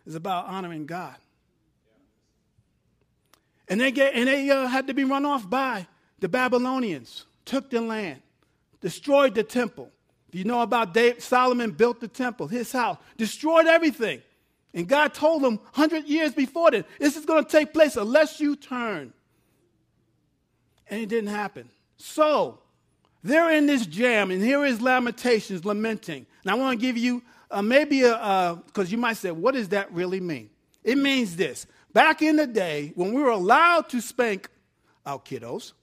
it's 0.05 0.17
about 0.17 0.48
honoring 0.48 0.86
God. 0.86 1.15
And 3.70 3.79
they, 3.79 3.91
get, 3.91 4.15
and 4.15 4.27
they 4.27 4.50
uh, 4.50 4.67
had 4.67 4.88
to 4.88 4.93
be 4.93 5.05
run 5.05 5.25
off 5.25 5.50
by 5.50 5.88
the 6.21 6.29
Babylonians, 6.29 7.25
took 7.43 7.69
the 7.69 7.81
land, 7.81 8.21
destroyed 8.79 9.35
the 9.35 9.43
temple. 9.43 9.91
Do 10.31 10.37
you 10.37 10.45
know 10.45 10.61
about 10.61 10.93
David? 10.93 11.21
Solomon 11.21 11.71
built 11.71 11.99
the 11.99 12.07
temple, 12.07 12.47
his 12.47 12.71
house, 12.71 12.97
destroyed 13.17 13.67
everything. 13.67 14.21
And 14.73 14.87
God 14.87 15.13
told 15.13 15.43
him 15.43 15.57
100 15.57 16.05
years 16.05 16.33
before 16.33 16.71
that, 16.71 16.85
this 16.97 17.17
is 17.17 17.25
going 17.25 17.43
to 17.43 17.49
take 17.49 17.73
place 17.73 17.97
unless 17.97 18.39
you 18.39 18.55
turn. 18.55 19.11
And 20.89 21.01
it 21.01 21.09
didn't 21.09 21.31
happen. 21.31 21.69
So, 21.97 22.59
they're 23.23 23.51
in 23.51 23.65
this 23.65 23.85
jam, 23.85 24.31
and 24.31 24.41
here 24.41 24.65
is 24.65 24.81
Lamentations 24.81 25.65
lamenting. 25.65 26.25
And 26.43 26.51
I 26.51 26.55
want 26.55 26.79
to 26.79 26.85
give 26.85 26.97
you 26.97 27.21
uh, 27.49 27.61
maybe 27.61 28.03
a, 28.03 28.57
because 28.65 28.87
uh, 28.87 28.91
you 28.91 28.97
might 28.97 29.17
say, 29.17 29.31
what 29.31 29.53
does 29.53 29.69
that 29.69 29.91
really 29.91 30.19
mean? 30.19 30.49
It 30.83 30.97
means 30.97 31.35
this. 31.35 31.67
Back 31.93 32.21
in 32.21 32.37
the 32.37 32.47
day, 32.47 32.93
when 32.95 33.13
we 33.13 33.21
were 33.21 33.29
allowed 33.29 33.89
to 33.89 34.01
spank 34.01 34.49
our 35.05 35.19
kiddos, 35.19 35.73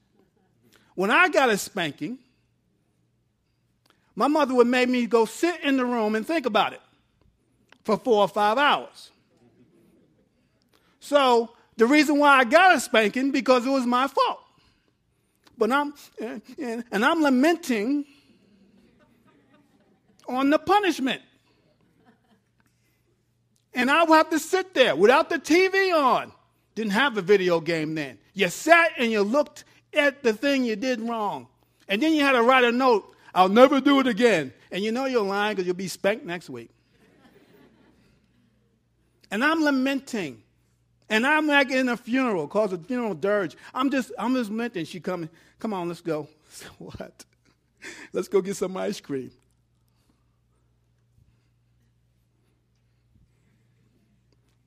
when 0.99 1.13
I 1.13 1.29
got 1.29 1.49
a 1.49 1.57
spanking, 1.57 2.19
my 4.17 4.27
mother 4.27 4.53
would 4.57 4.67
make 4.67 4.89
me 4.89 5.07
go 5.07 5.27
sit 5.27 5.61
in 5.63 5.77
the 5.77 5.85
room 5.85 6.17
and 6.17 6.27
think 6.27 6.45
about 6.45 6.73
it 6.73 6.81
for 7.85 7.97
four 7.97 8.23
or 8.23 8.27
five 8.27 8.59
hours. 8.59 9.13
So 10.99 11.51
the 11.77 11.87
reason 11.87 12.19
why 12.19 12.39
I 12.39 12.43
got 12.43 12.75
a 12.75 12.81
spanking 12.81 13.31
because 13.31 13.65
it 13.65 13.71
was 13.71 13.87
my 13.87 14.09
fault. 14.09 14.41
But 15.57 15.71
I'm 15.71 15.95
and, 16.21 16.83
and 16.91 17.05
I'm 17.05 17.23
lamenting 17.23 18.05
on 20.29 20.51
the 20.51 20.59
punishment. 20.59 21.23
And 23.73 23.89
I 23.89 24.03
would 24.03 24.17
have 24.17 24.31
to 24.31 24.41
sit 24.41 24.75
there 24.75 24.97
without 24.97 25.31
the 25.31 25.39
TV 25.39 25.95
on. 25.95 26.33
Didn't 26.75 26.91
have 26.91 27.17
a 27.17 27.23
video 27.23 27.61
game 27.61 27.95
then. 27.95 28.19
You 28.35 28.49
sat 28.49 28.95
and 28.99 29.13
you 29.13 29.23
looked 29.23 29.63
at 29.95 30.23
the 30.23 30.33
thing 30.33 30.65
you 30.65 30.77
did 30.77 31.01
wrong. 31.01 31.47
And 31.89 32.03
then 32.03 32.13
you 32.13 32.23
had 32.23 32.33
to 32.33 32.43
write 32.43 32.65
a 32.65 32.73
note, 32.73 33.15
I'll 33.35 33.49
never 33.49 33.81
do 33.81 34.01
it 34.01 34.07
again. 34.07 34.53
And 34.71 34.85
you 34.85 34.93
know 34.93 35.07
you're 35.07 35.23
lying 35.23 35.57
because 35.57 35.67
you'll 35.67 35.77
be 35.77 35.89
spanked 35.89 36.25
next 36.25 36.51
week. 36.51 36.71
and 39.31 39.43
I'm 39.43 39.63
lamenting. 39.63 40.43
And 41.11 41.27
I'm 41.27 41.47
like 41.47 41.71
in 41.71 41.89
a 41.89 41.97
funeral, 41.97 42.47
cause 42.49 42.73
a 42.73 42.79
funeral 42.79 43.15
dirge. 43.15 43.57
I'm 43.73 43.91
just, 43.91 44.13
I'm 44.19 44.35
just 44.35 44.51
lamenting. 44.51 44.85
She 44.85 45.01
coming, 45.01 45.31
come 45.59 45.73
on, 45.73 45.89
let's 45.89 46.03
go. 46.03 46.29
what? 46.79 47.25
Let's 48.13 48.29
go 48.29 48.43
get 48.43 48.57
some 48.57 48.77
ice 48.77 49.01
cream. 49.01 49.31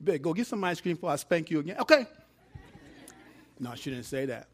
better 0.01 0.17
go 0.17 0.33
get 0.33 0.47
some 0.47 0.63
ice 0.63 0.81
cream 0.81 0.95
before 0.95 1.11
I 1.11 1.15
spank 1.15 1.49
you 1.51 1.59
again. 1.59 1.77
Okay. 1.79 2.07
No, 3.59 3.75
she 3.75 3.91
didn't 3.91 4.05
say 4.05 4.25
that. 4.25 4.47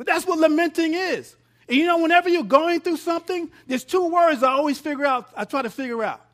But 0.00 0.06
that's 0.06 0.26
what 0.26 0.38
lamenting 0.38 0.94
is. 0.94 1.36
And 1.68 1.76
you 1.76 1.86
know, 1.86 1.98
whenever 1.98 2.30
you're 2.30 2.42
going 2.42 2.80
through 2.80 2.96
something, 2.96 3.50
there's 3.66 3.84
two 3.84 4.08
words 4.08 4.42
I 4.42 4.52
always 4.52 4.78
figure 4.78 5.04
out, 5.04 5.28
I 5.36 5.44
try 5.44 5.60
to 5.60 5.68
figure 5.68 6.02
out. 6.02 6.24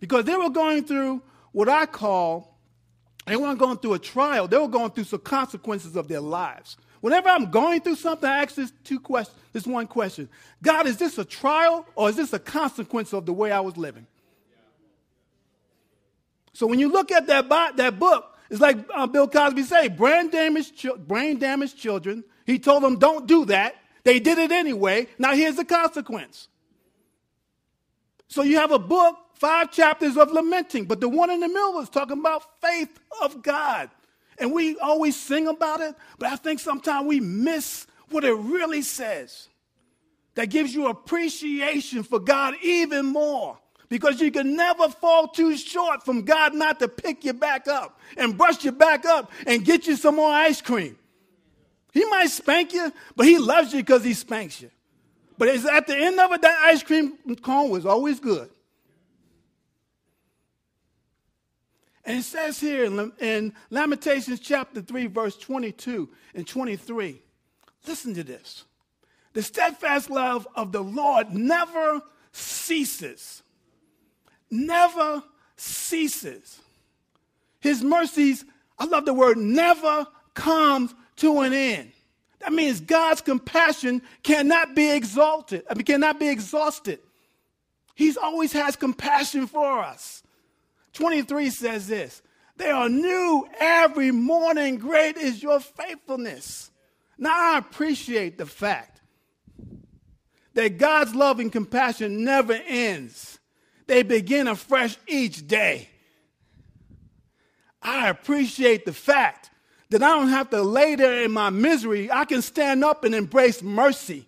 Because 0.00 0.24
they 0.24 0.34
were 0.34 0.48
going 0.48 0.84
through 0.84 1.20
what 1.50 1.68
I 1.68 1.84
call, 1.84 2.56
they 3.26 3.36
weren't 3.36 3.58
going 3.58 3.76
through 3.76 3.92
a 3.92 3.98
trial, 3.98 4.48
they 4.48 4.56
were 4.56 4.66
going 4.66 4.92
through 4.92 5.04
some 5.04 5.20
consequences 5.20 5.94
of 5.94 6.08
their 6.08 6.22
lives. 6.22 6.78
Whenever 7.02 7.28
I'm 7.28 7.50
going 7.50 7.82
through 7.82 7.96
something, 7.96 8.26
I 8.26 8.44
ask 8.44 8.54
this 8.54 8.72
two 8.82 8.98
questions, 8.98 9.38
this 9.52 9.66
one 9.66 9.86
question. 9.88 10.30
God, 10.62 10.86
is 10.86 10.96
this 10.96 11.18
a 11.18 11.24
trial 11.26 11.86
or 11.94 12.08
is 12.08 12.16
this 12.16 12.32
a 12.32 12.38
consequence 12.38 13.12
of 13.12 13.26
the 13.26 13.34
way 13.34 13.52
I 13.52 13.60
was 13.60 13.76
living? 13.76 14.06
So 16.54 16.66
when 16.66 16.78
you 16.78 16.90
look 16.90 17.12
at 17.12 17.26
that, 17.26 17.76
that 17.76 17.98
book, 17.98 18.38
it's 18.48 18.62
like 18.62 18.78
uh, 18.94 19.06
Bill 19.06 19.28
Cosby 19.28 19.64
said, 19.64 19.98
brain 19.98 20.30
damaged, 20.30 21.06
brain 21.06 21.38
damaged 21.38 21.76
children. 21.76 22.24
He 22.46 22.58
told 22.58 22.82
them, 22.82 22.98
don't 22.98 23.26
do 23.26 23.44
that. 23.46 23.76
They 24.04 24.18
did 24.18 24.38
it 24.38 24.50
anyway. 24.50 25.06
Now 25.18 25.34
here's 25.34 25.56
the 25.56 25.64
consequence. 25.64 26.48
So 28.28 28.42
you 28.42 28.56
have 28.56 28.72
a 28.72 28.78
book, 28.78 29.16
five 29.34 29.70
chapters 29.70 30.16
of 30.16 30.32
lamenting, 30.32 30.86
but 30.86 31.00
the 31.00 31.08
one 31.08 31.30
in 31.30 31.40
the 31.40 31.48
middle 31.48 31.80
is 31.80 31.88
talking 31.88 32.18
about 32.18 32.60
faith 32.60 32.98
of 33.20 33.42
God. 33.42 33.90
And 34.38 34.52
we 34.52 34.78
always 34.78 35.20
sing 35.20 35.46
about 35.46 35.80
it, 35.80 35.94
but 36.18 36.32
I 36.32 36.36
think 36.36 36.58
sometimes 36.58 37.06
we 37.06 37.20
miss 37.20 37.86
what 38.10 38.24
it 38.24 38.32
really 38.32 38.82
says. 38.82 39.48
That 40.34 40.46
gives 40.46 40.74
you 40.74 40.86
appreciation 40.86 42.02
for 42.02 42.18
God 42.18 42.54
even 42.62 43.04
more 43.04 43.58
because 43.90 44.18
you 44.22 44.30
can 44.32 44.56
never 44.56 44.88
fall 44.88 45.28
too 45.28 45.54
short 45.58 46.02
from 46.02 46.22
God 46.22 46.54
not 46.54 46.78
to 46.78 46.88
pick 46.88 47.26
you 47.26 47.34
back 47.34 47.68
up 47.68 48.00
and 48.16 48.38
brush 48.38 48.64
you 48.64 48.72
back 48.72 49.04
up 49.04 49.30
and 49.46 49.62
get 49.62 49.86
you 49.86 49.96
some 49.96 50.16
more 50.16 50.32
ice 50.32 50.62
cream. 50.62 50.96
He 51.92 52.04
might 52.06 52.30
spank 52.30 52.72
you, 52.72 52.92
but 53.14 53.26
he 53.26 53.38
loves 53.38 53.72
you 53.72 53.80
because 53.80 54.04
he 54.04 54.14
spanks 54.14 54.60
you. 54.60 54.70
But 55.38 55.48
it's 55.48 55.64
at 55.64 55.86
the 55.86 55.96
end 55.96 56.18
of 56.18 56.32
it, 56.32 56.42
that 56.42 56.58
ice 56.64 56.82
cream 56.82 57.18
cone 57.42 57.70
was 57.70 57.86
always 57.86 58.18
good. 58.18 58.50
And 62.04 62.18
it 62.18 62.24
says 62.24 62.58
here 62.58 62.84
in, 63.20 63.52
Lamentations 63.70 64.40
chapter 64.40 64.80
3, 64.82 65.06
verse 65.06 65.36
22 65.36 66.08
and 66.34 66.46
23, 66.46 67.22
listen 67.86 68.14
to 68.14 68.24
this. 68.24 68.64
The 69.34 69.42
steadfast 69.42 70.10
love 70.10 70.48
of 70.56 70.72
the 70.72 70.82
Lord 70.82 71.32
never 71.32 72.02
ceases 72.32 73.42
never 74.52 75.22
ceases. 75.56 76.60
His 77.58 77.82
mercies, 77.82 78.44
I 78.78 78.84
love 78.84 79.06
the 79.06 79.14
word 79.14 79.38
never 79.38 80.06
comes 80.34 80.94
to 81.16 81.40
an 81.40 81.52
end. 81.52 81.92
That 82.40 82.52
means 82.52 82.80
God's 82.80 83.20
compassion 83.20 84.02
cannot 84.22 84.74
be 84.74 84.90
exalted, 84.90 85.64
I 85.70 85.74
mean, 85.74 85.84
cannot 85.84 86.18
be 86.18 86.28
exhausted. 86.28 86.98
He's 87.94 88.16
always 88.16 88.52
has 88.52 88.74
compassion 88.74 89.46
for 89.46 89.80
us. 89.80 90.22
23 90.94 91.50
says 91.50 91.86
this 91.86 92.22
They 92.56 92.70
are 92.70 92.88
new 92.88 93.46
every 93.58 94.10
morning. 94.10 94.78
Great 94.78 95.16
is 95.16 95.42
your 95.42 95.60
faithfulness. 95.60 96.70
Now, 97.18 97.54
I 97.54 97.58
appreciate 97.58 98.38
the 98.38 98.46
fact 98.46 99.00
that 100.54 100.78
God's 100.78 101.14
love 101.14 101.38
and 101.38 101.52
compassion 101.52 102.24
never 102.24 102.54
ends. 102.66 103.38
They 103.86 104.02
begin 104.02 104.48
afresh 104.48 104.96
each 105.06 105.46
day. 105.46 105.88
I 107.80 108.08
appreciate 108.08 108.84
the 108.84 108.92
fact 108.92 109.50
that 109.92 110.02
I 110.02 110.08
don't 110.18 110.28
have 110.28 110.50
to 110.50 110.62
lay 110.62 110.94
there 110.94 111.22
in 111.22 111.32
my 111.32 111.50
misery. 111.50 112.10
I 112.10 112.24
can 112.24 112.42
stand 112.42 112.84
up 112.84 113.04
and 113.04 113.14
embrace 113.14 113.62
mercy. 113.62 114.26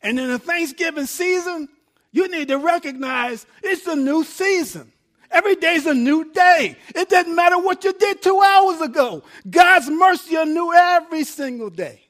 And 0.00 0.18
in 0.20 0.28
the 0.28 0.38
Thanksgiving 0.38 1.06
season, 1.06 1.68
you 2.12 2.28
need 2.28 2.48
to 2.48 2.58
recognize 2.58 3.44
it's 3.62 3.86
a 3.86 3.96
new 3.96 4.24
season. 4.24 4.92
Every 5.30 5.56
day's 5.56 5.86
a 5.86 5.94
new 5.94 6.32
day. 6.32 6.76
It 6.94 7.08
doesn't 7.08 7.34
matter 7.34 7.58
what 7.58 7.84
you 7.84 7.92
did 7.92 8.22
two 8.22 8.40
hours 8.40 8.80
ago. 8.80 9.22
God's 9.50 9.90
mercy 9.90 10.36
are 10.36 10.46
new 10.46 10.72
every 10.72 11.24
single 11.24 11.70
day. 11.70 12.02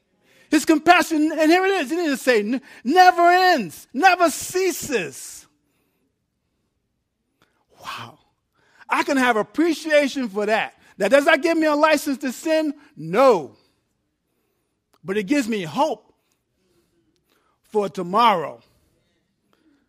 His 0.51 0.65
compassion, 0.65 1.33
and 1.33 1.51
here 1.51 1.65
it 1.65 1.71
is, 1.71 1.91
you 1.91 1.97
need 1.97 2.11
to 2.11 2.17
say 2.17 2.61
never 2.85 3.23
ends, 3.23 3.89
never 3.93 4.31
ceases. 4.31 5.47
Wow. 7.83 8.19
I 8.89 9.03
can 9.03 9.17
have 9.17 9.37
appreciation 9.37 10.29
for 10.29 10.47
that. 10.47 10.75
Now, 10.99 11.09
does 11.09 11.27
that 11.27 11.43
give 11.43 11.59
me 11.59 11.67
a 11.67 11.75
license 11.75 12.19
to 12.19 12.33
sin? 12.33 12.75
No. 12.97 13.57
But 15.05 15.17
it 15.17 15.25
gives 15.25 15.49
me 15.49 15.63
hope 15.63 16.15
for 17.65 17.89
tomorrow. 17.89 18.63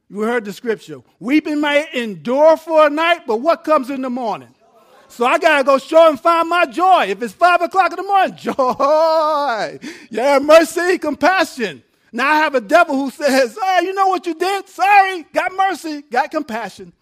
You 0.09 0.21
heard 0.21 0.45
the 0.45 0.53
scripture. 0.53 1.01
Weeping 1.19 1.59
may 1.59 1.87
endure 1.93 2.57
for 2.57 2.87
a 2.87 2.89
night, 2.89 3.27
but 3.27 3.37
what 3.37 3.63
comes 3.63 3.89
in 3.89 4.01
the 4.01 4.09
morning? 4.09 4.53
So 5.09 5.25
I 5.25 5.37
got 5.37 5.59
to 5.59 5.63
go 5.63 5.77
show 5.77 6.09
and 6.09 6.19
find 6.19 6.49
my 6.49 6.65
joy. 6.65 7.05
If 7.07 7.21
it's 7.21 7.33
five 7.33 7.61
o'clock 7.61 7.91
in 7.91 7.97
the 7.97 8.03
morning, 8.03 8.35
joy. 8.37 9.79
Yeah, 10.09 10.39
mercy, 10.39 10.97
compassion. 10.97 11.83
Now 12.11 12.29
I 12.29 12.37
have 12.37 12.55
a 12.55 12.61
devil 12.61 12.95
who 12.95 13.09
says, 13.09 13.57
Oh, 13.61 13.79
you 13.81 13.93
know 13.93 14.07
what 14.07 14.25
you 14.25 14.33
did? 14.33 14.67
Sorry. 14.67 15.23
Got 15.33 15.53
mercy, 15.55 16.03
got 16.03 16.31
compassion. 16.31 16.93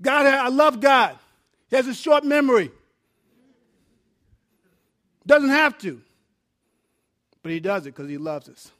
God, 0.00 0.26
I 0.26 0.48
love 0.48 0.80
God. 0.80 1.18
He 1.72 1.76
has 1.76 1.88
a 1.88 1.94
short 1.94 2.22
memory. 2.22 2.70
Doesn't 5.26 5.48
have 5.48 5.78
to, 5.78 6.02
but 7.42 7.50
He 7.50 7.60
does 7.60 7.86
it 7.86 7.94
because 7.96 8.10
He 8.10 8.18
loves 8.18 8.50
us. 8.50 8.70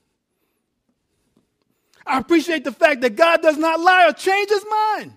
I 2.07 2.19
appreciate 2.19 2.65
the 2.65 2.73
fact 2.73 3.01
that 3.01 3.17
God 3.17 3.41
does 3.41 3.57
not 3.57 3.81
lie 3.81 4.09
or 4.09 4.13
change 4.13 4.51
His 4.51 4.67
mind. 4.71 5.17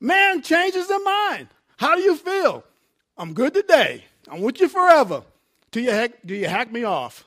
Man 0.00 0.42
changes 0.42 0.86
their 0.86 1.02
mind. 1.02 1.48
How 1.78 1.94
do 1.94 2.02
you 2.02 2.14
feel? 2.14 2.62
I'm 3.16 3.32
good 3.32 3.54
today. 3.54 4.04
I'm 4.28 4.42
with 4.42 4.60
you 4.60 4.68
forever. 4.68 5.22
Do 5.70 5.80
you 5.80 5.92
hack, 5.92 6.12
do 6.26 6.34
you 6.34 6.46
hack 6.46 6.70
me 6.70 6.84
off? 6.84 7.24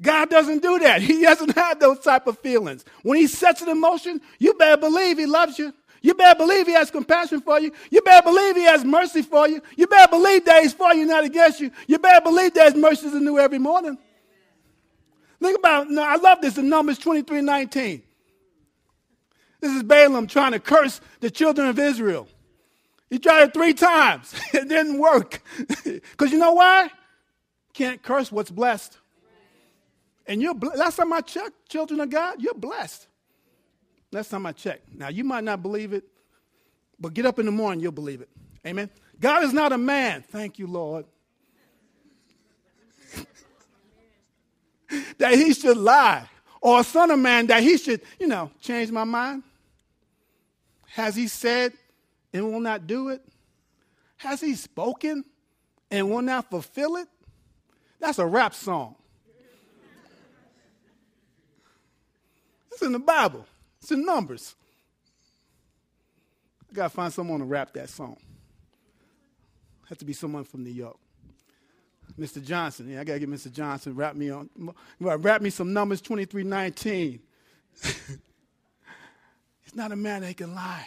God 0.00 0.30
doesn't 0.30 0.62
do 0.62 0.78
that. 0.78 1.02
He 1.12 1.20
doesn't 1.20 1.54
have 1.56 1.78
those 1.78 1.98
type 1.98 2.26
of 2.26 2.38
feelings. 2.38 2.86
When 3.02 3.18
he 3.18 3.26
sets 3.26 3.60
it 3.60 3.68
in 3.68 3.78
motion, 3.78 4.22
you 4.38 4.54
better 4.54 4.78
believe 4.78 5.18
he 5.18 5.26
loves 5.26 5.58
you. 5.58 5.74
You 6.02 6.14
better 6.14 6.36
believe 6.36 6.66
he 6.66 6.72
has 6.72 6.90
compassion 6.90 7.40
for 7.40 7.60
you. 7.60 7.72
You 7.90 8.02
better 8.02 8.24
believe 8.24 8.56
he 8.56 8.64
has 8.64 8.84
mercy 8.84 9.22
for 9.22 9.48
you. 9.48 9.62
You 9.76 9.86
better 9.86 10.10
believe 10.10 10.44
that 10.46 10.62
he's 10.62 10.74
for 10.74 10.92
you, 10.92 11.06
not 11.06 11.24
against 11.24 11.60
you. 11.60 11.70
You 11.86 11.98
better 11.98 12.20
believe 12.20 12.54
that 12.54 12.76
mercies 12.76 13.14
are 13.14 13.20
new 13.20 13.38
every 13.38 13.60
morning. 13.60 13.96
Think 15.40 15.58
about 15.58 15.90
it. 15.90 15.98
I 15.98 16.16
love 16.16 16.40
this 16.40 16.58
in 16.58 16.68
Numbers 16.68 16.98
23 16.98 17.40
19. 17.40 18.02
This 19.60 19.72
is 19.72 19.84
Balaam 19.84 20.26
trying 20.26 20.52
to 20.52 20.60
curse 20.60 21.00
the 21.20 21.30
children 21.30 21.68
of 21.68 21.78
Israel. 21.78 22.26
He 23.08 23.18
tried 23.20 23.44
it 23.44 23.54
three 23.54 23.74
times. 23.74 24.34
it 24.52 24.68
didn't 24.68 24.98
work. 24.98 25.42
Because 25.84 26.32
you 26.32 26.38
know 26.38 26.52
why? 26.52 26.90
Can't 27.74 28.02
curse 28.02 28.32
what's 28.32 28.50
blessed. 28.50 28.98
And 30.26 30.42
you're 30.42 30.54
last 30.54 30.96
time 30.96 31.12
I 31.12 31.20
checked, 31.20 31.68
children 31.68 32.00
of 32.00 32.10
God, 32.10 32.40
you're 32.40 32.54
blessed. 32.54 33.06
Last 34.12 34.30
time 34.30 34.46
I 34.46 34.52
checked. 34.52 34.94
Now 34.94 35.08
you 35.08 35.24
might 35.24 35.42
not 35.42 35.62
believe 35.62 35.94
it, 35.94 36.04
but 37.00 37.14
get 37.14 37.26
up 37.26 37.38
in 37.38 37.46
the 37.46 37.52
morning, 37.52 37.80
you'll 37.80 37.92
believe 37.92 38.20
it. 38.20 38.28
Amen. 38.66 38.90
God 39.18 39.42
is 39.42 39.52
not 39.52 39.72
a 39.72 39.78
man. 39.78 40.22
Thank 40.22 40.58
you, 40.58 40.66
Lord. 40.66 41.06
that 45.18 45.34
he 45.34 45.54
should 45.54 45.78
lie. 45.78 46.28
Or 46.60 46.80
a 46.80 46.84
son 46.84 47.10
of 47.10 47.18
man 47.18 47.46
that 47.48 47.62
he 47.62 47.76
should, 47.78 48.02
you 48.20 48.28
know, 48.28 48.50
change 48.60 48.90
my 48.92 49.04
mind. 49.04 49.42
Has 50.88 51.16
he 51.16 51.26
said 51.26 51.72
and 52.32 52.52
will 52.52 52.60
not 52.60 52.86
do 52.86 53.08
it? 53.08 53.22
Has 54.18 54.40
he 54.40 54.54
spoken 54.54 55.24
and 55.90 56.10
will 56.10 56.22
not 56.22 56.50
fulfill 56.50 56.96
it? 56.96 57.08
That's 57.98 58.18
a 58.18 58.26
rap 58.26 58.54
song. 58.54 58.94
It's 62.70 62.82
in 62.82 62.92
the 62.92 62.98
Bible. 62.98 63.46
It's 63.82 63.90
in 63.90 64.04
Numbers. 64.04 64.54
I 66.70 66.74
gotta 66.74 66.90
find 66.90 67.12
someone 67.12 67.40
to 67.40 67.44
rap 67.44 67.72
that 67.74 67.90
song. 67.90 68.16
Had 69.88 69.98
to 69.98 70.04
be 70.04 70.12
someone 70.12 70.44
from 70.44 70.62
New 70.62 70.70
York. 70.70 70.96
Mr. 72.18 72.42
Johnson. 72.42 72.88
Yeah, 72.88 73.00
I 73.00 73.04
gotta 73.04 73.18
get 73.18 73.28
Mr. 73.28 73.52
Johnson 73.52 73.96
rap 73.96 74.14
me 74.14 74.30
on 74.30 74.48
rap 75.00 75.42
me 75.42 75.50
some 75.50 75.72
numbers 75.72 76.00
2319. 76.00 77.20
He's 77.82 79.74
not 79.74 79.92
a 79.92 79.96
man 79.96 80.22
that 80.22 80.36
can 80.36 80.54
lie 80.54 80.86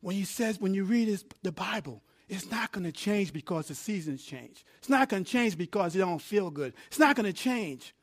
when 0.00 0.16
he 0.16 0.24
says, 0.24 0.60
when 0.60 0.74
you 0.74 0.84
read 0.84 1.08
his, 1.08 1.24
the 1.42 1.52
Bible, 1.52 2.02
it's 2.28 2.50
not 2.50 2.72
to 2.72 2.92
change 2.92 3.32
because 3.32 3.66
the 3.66 3.74
seasons 3.74 4.24
change. 4.24 4.64
It's 4.78 4.88
not 4.88 5.10
to 5.10 5.22
change 5.24 5.58
because 5.58 5.94
you 5.94 6.00
don't 6.00 6.22
feel 6.22 6.50
good. 6.50 6.74
It's 6.86 6.98
not 6.98 7.16
to 7.16 7.32
change 7.32 7.94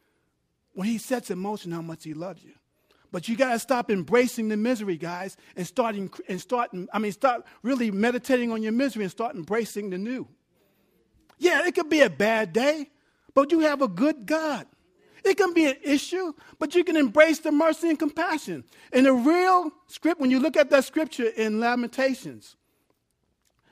when 0.73 0.87
he 0.87 0.97
sets 0.97 1.31
in 1.31 1.39
motion 1.39 1.71
how 1.71 1.81
much 1.81 2.03
he 2.03 2.13
loves 2.13 2.43
you. 2.43 2.53
But 3.11 3.27
you 3.29 3.37
got 3.37 3.53
to 3.53 3.59
stop 3.59 3.89
embracing 3.89 4.49
the 4.49 4.57
misery, 4.57 4.97
guys, 4.97 5.37
and 5.55 5.65
start, 5.65 5.95
and 5.95 6.41
start, 6.41 6.71
I 6.91 6.99
mean, 6.99 7.11
start 7.11 7.45
really 7.63 7.89
meditating 7.89 8.51
on 8.51 8.61
your 8.61 8.73
misery 8.73 9.03
and 9.03 9.11
start 9.11 9.35
embracing 9.35 9.89
the 9.89 9.97
new. 9.97 10.27
Yeah, 11.37 11.65
it 11.65 11.75
could 11.75 11.89
be 11.89 12.01
a 12.01 12.09
bad 12.09 12.51
day, 12.51 12.89
but 13.33 13.51
you 13.51 13.59
have 13.61 13.81
a 13.81 13.87
good 13.87 14.25
God. 14.25 14.67
It 15.23 15.37
can 15.37 15.53
be 15.53 15.65
an 15.65 15.77
issue, 15.83 16.33
but 16.59 16.75
you 16.75 16.83
can 16.83 16.95
embrace 16.95 17.39
the 17.39 17.51
mercy 17.51 17.89
and 17.89 17.99
compassion. 17.99 18.63
In 18.93 19.03
the 19.03 19.13
real 19.13 19.71
script, 19.87 20.19
when 20.19 20.31
you 20.31 20.39
look 20.39 20.57
at 20.57 20.69
that 20.69 20.85
scripture 20.85 21.27
in 21.27 21.59
Lamentations, 21.59 22.55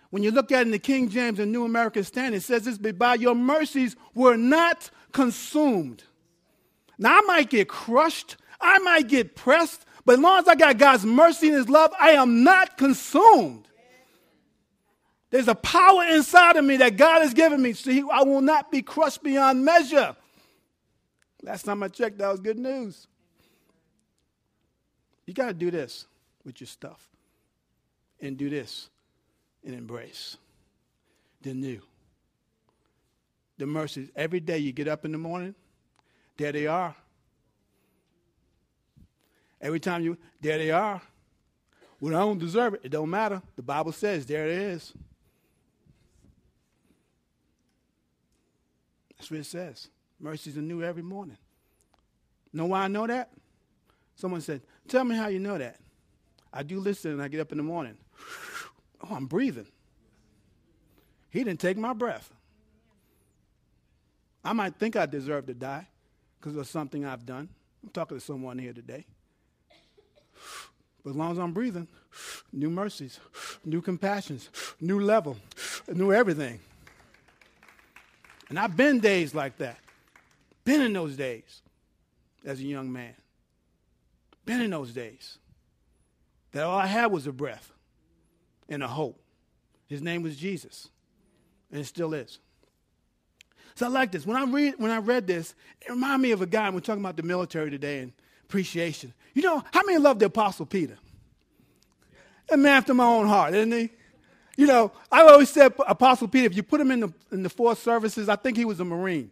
when 0.09 0.23
you 0.23 0.31
look 0.31 0.51
at 0.51 0.61
it 0.61 0.67
in 0.67 0.71
the 0.71 0.79
King 0.79 1.09
James 1.09 1.39
and 1.39 1.51
New 1.51 1.65
American 1.65 2.03
Standard, 2.03 2.37
it 2.37 2.41
says 2.43 2.63
this, 2.63 2.77
but 2.77 2.97
by 2.97 3.15
your 3.15 3.35
mercies 3.35 3.95
were 4.13 4.37
not 4.37 4.89
consumed. 5.11 6.03
Now, 6.97 7.17
I 7.17 7.21
might 7.21 7.49
get 7.49 7.67
crushed, 7.67 8.37
I 8.65 8.79
might 8.79 9.07
get 9.07 9.36
pressed, 9.36 9.86
but 10.05 10.13
as 10.13 10.19
long 10.19 10.39
as 10.39 10.48
I 10.48 10.55
got 10.55 10.77
God's 10.77 11.05
mercy 11.05 11.50
and 11.50 11.57
His 11.57 11.69
love, 11.69 11.91
I 12.00 12.12
am 12.12 12.43
not 12.43 12.77
consumed. 12.77 13.67
There's 15.29 15.48
a 15.48 15.55
power 15.55 16.03
inside 16.05 16.55
of 16.55 16.65
me 16.65 16.77
that 16.77 16.98
God 16.98 17.22
has 17.22 17.34
given 17.34 17.62
me, 17.62 17.74
so 17.74 17.91
I 18.10 18.24
will 18.24 18.41
not 18.41 18.72
be 18.72 18.81
crushed 18.81 19.22
beyond 19.22 19.63
measure. 19.65 20.15
Last 21.44 21.63
time 21.63 21.83
I 21.83 21.89
checked, 21.89 22.18
that 22.20 22.31
was 22.31 22.39
good 22.39 22.57
news. 22.57 23.07
You 25.25 25.33
got 25.33 25.48
to 25.48 25.53
do 25.53 25.70
this 25.72 26.05
with 26.44 26.59
your 26.61 26.68
stuff 26.68 27.09
and 28.20 28.37
do 28.37 28.50
this 28.50 28.89
and 29.63 29.75
embrace 29.75 30.37
the 31.42 31.53
new. 31.53 31.81
The 33.57 33.66
mercies. 33.66 34.09
Every 34.16 34.39
day 34.39 34.57
you 34.57 34.72
get 34.72 34.87
up 34.87 35.05
in 35.05 35.11
the 35.11 35.18
morning, 35.18 35.55
there 36.37 36.51
they 36.51 36.68
are. 36.68 36.96
Every 39.65 39.79
time 39.79 40.03
you, 40.03 40.15
there 40.41 40.59
they 40.59 40.69
are. 40.69 41.01
Well, 41.99 42.15
I 42.15 42.19
don't 42.19 42.37
deserve 42.37 42.75
it. 42.75 42.81
It 42.83 42.89
don't 42.89 43.09
matter. 43.09 43.41
The 43.55 43.63
Bible 43.63 43.93
says 43.93 44.27
there 44.27 44.45
it 44.45 44.59
is. 44.59 44.93
That's 49.17 49.31
what 49.31 49.39
it 49.39 49.45
says. 49.47 49.87
Mercies 50.19 50.55
are 50.55 50.61
new 50.61 50.83
every 50.83 51.01
morning. 51.01 51.37
Know 52.53 52.67
why 52.67 52.81
I 52.81 52.87
know 52.87 53.07
that? 53.07 53.31
Someone 54.15 54.41
said, 54.41 54.61
Tell 54.87 55.03
me 55.03 55.15
how 55.15 55.29
you 55.29 55.39
know 55.39 55.57
that. 55.57 55.77
I 56.53 56.61
do 56.61 56.79
listen 56.79 57.13
and 57.13 57.21
I 57.23 57.27
get 57.27 57.39
up 57.39 57.51
in 57.51 57.57
the 57.57 57.63
morning. 57.63 57.97
Oh, 59.01 59.15
I'm 59.15 59.25
breathing. 59.25 59.65
He 61.31 61.43
didn't 61.43 61.59
take 61.59 61.77
my 61.77 61.93
breath. 61.93 62.31
I 64.43 64.53
might 64.53 64.75
think 64.75 64.95
I 64.95 65.07
deserve 65.07 65.47
to 65.47 65.55
die 65.55 65.87
because 66.39 66.55
of 66.55 66.67
something 66.67 67.03
I've 67.03 67.25
done. 67.25 67.49
I'm 67.81 67.89
talking 67.89 68.19
to 68.19 68.23
someone 68.23 68.59
here 68.59 68.73
today. 68.73 69.07
But 71.05 71.11
as 71.11 71.15
long 71.18 71.31
as 71.33 71.37
I'm 71.37 71.53
breathing, 71.53 71.87
new 72.51 72.72
mercies, 72.72 73.20
new 73.63 73.79
compassions, 73.79 74.50
new 74.81 75.00
level, 75.00 75.37
new 75.87 76.11
everything. 76.11 76.59
And 78.50 78.57
I've 78.57 78.75
been 78.75 79.00
days 79.00 79.35
like 79.35 79.57
that. 79.59 79.77
Been 80.63 80.81
in 80.81 80.94
those 80.94 81.15
days 81.15 81.61
as 82.44 82.59
a 82.59 82.63
young 82.63 82.91
man. 82.91 83.13
Been 84.46 84.61
in 84.61 84.72
those 84.72 84.94
days. 84.94 85.37
That 86.53 86.63
all 86.63 86.79
I 86.79 86.87
had 86.87 87.11
was 87.11 87.27
a 87.27 87.31
breath 87.31 87.72
and 88.68 88.81
a 88.81 88.87
hope. 88.87 89.22
His 89.85 90.01
name 90.01 90.24
was 90.24 90.35
Jesus. 90.35 90.89
And 91.72 91.81
it 91.81 91.85
still 91.85 92.15
is. 92.15 92.39
So 93.75 93.85
I 93.85 93.89
like 93.89 94.11
this. 94.11 94.25
When 94.25 94.37
I 94.37 94.46
read 94.46 94.75
when 94.79 94.89
I 94.89 94.98
read 94.98 95.27
this, 95.27 95.53
it 95.81 95.91
reminded 95.91 96.24
me 96.24 96.31
of 96.31 96.41
a 96.41 96.48
guy, 96.48 96.68
we're 96.72 96.79
talking 96.79 97.03
about 97.03 97.18
the 97.18 97.24
military 97.24 97.70
today 97.70 98.00
and 98.00 98.13
appreciation. 98.48 99.14
You 99.34 99.42
know, 99.42 99.64
how 99.72 99.84
many 99.84 99.98
love 99.98 100.20
the 100.20 100.27
Apostle 100.27 100.66
Peter? 100.66 100.98
A 102.50 102.58
man 102.58 102.77
after 102.77 102.94
my 102.94 103.05
own 103.05 103.27
heart, 103.27 103.53
isn't 103.53 103.72
he? 103.72 103.90
You 104.55 104.68
know, 104.68 104.92
I 105.12 105.24
always 105.24 105.50
said 105.50 105.74
Apostle 105.88 106.27
Peter, 106.27 106.46
if 106.46 106.55
you 106.55 106.64
put 106.64 106.79
him 106.79 106.92
in 106.92 107.01
the 107.01 107.14
in 107.31 107.44
the 107.44 107.50
four 107.50 107.75
services, 107.75 108.29
I 108.29 108.36
think 108.36 108.55
he 108.55 108.64
was 108.64 108.79
a 108.79 108.86
Marine. 108.86 109.31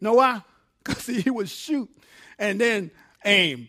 know 0.00 0.14
why? 0.14 0.42
Because 0.84 1.06
he 1.06 1.30
would 1.30 1.48
shoot 1.48 1.88
and 2.36 2.60
then 2.60 2.90
aim. 3.24 3.68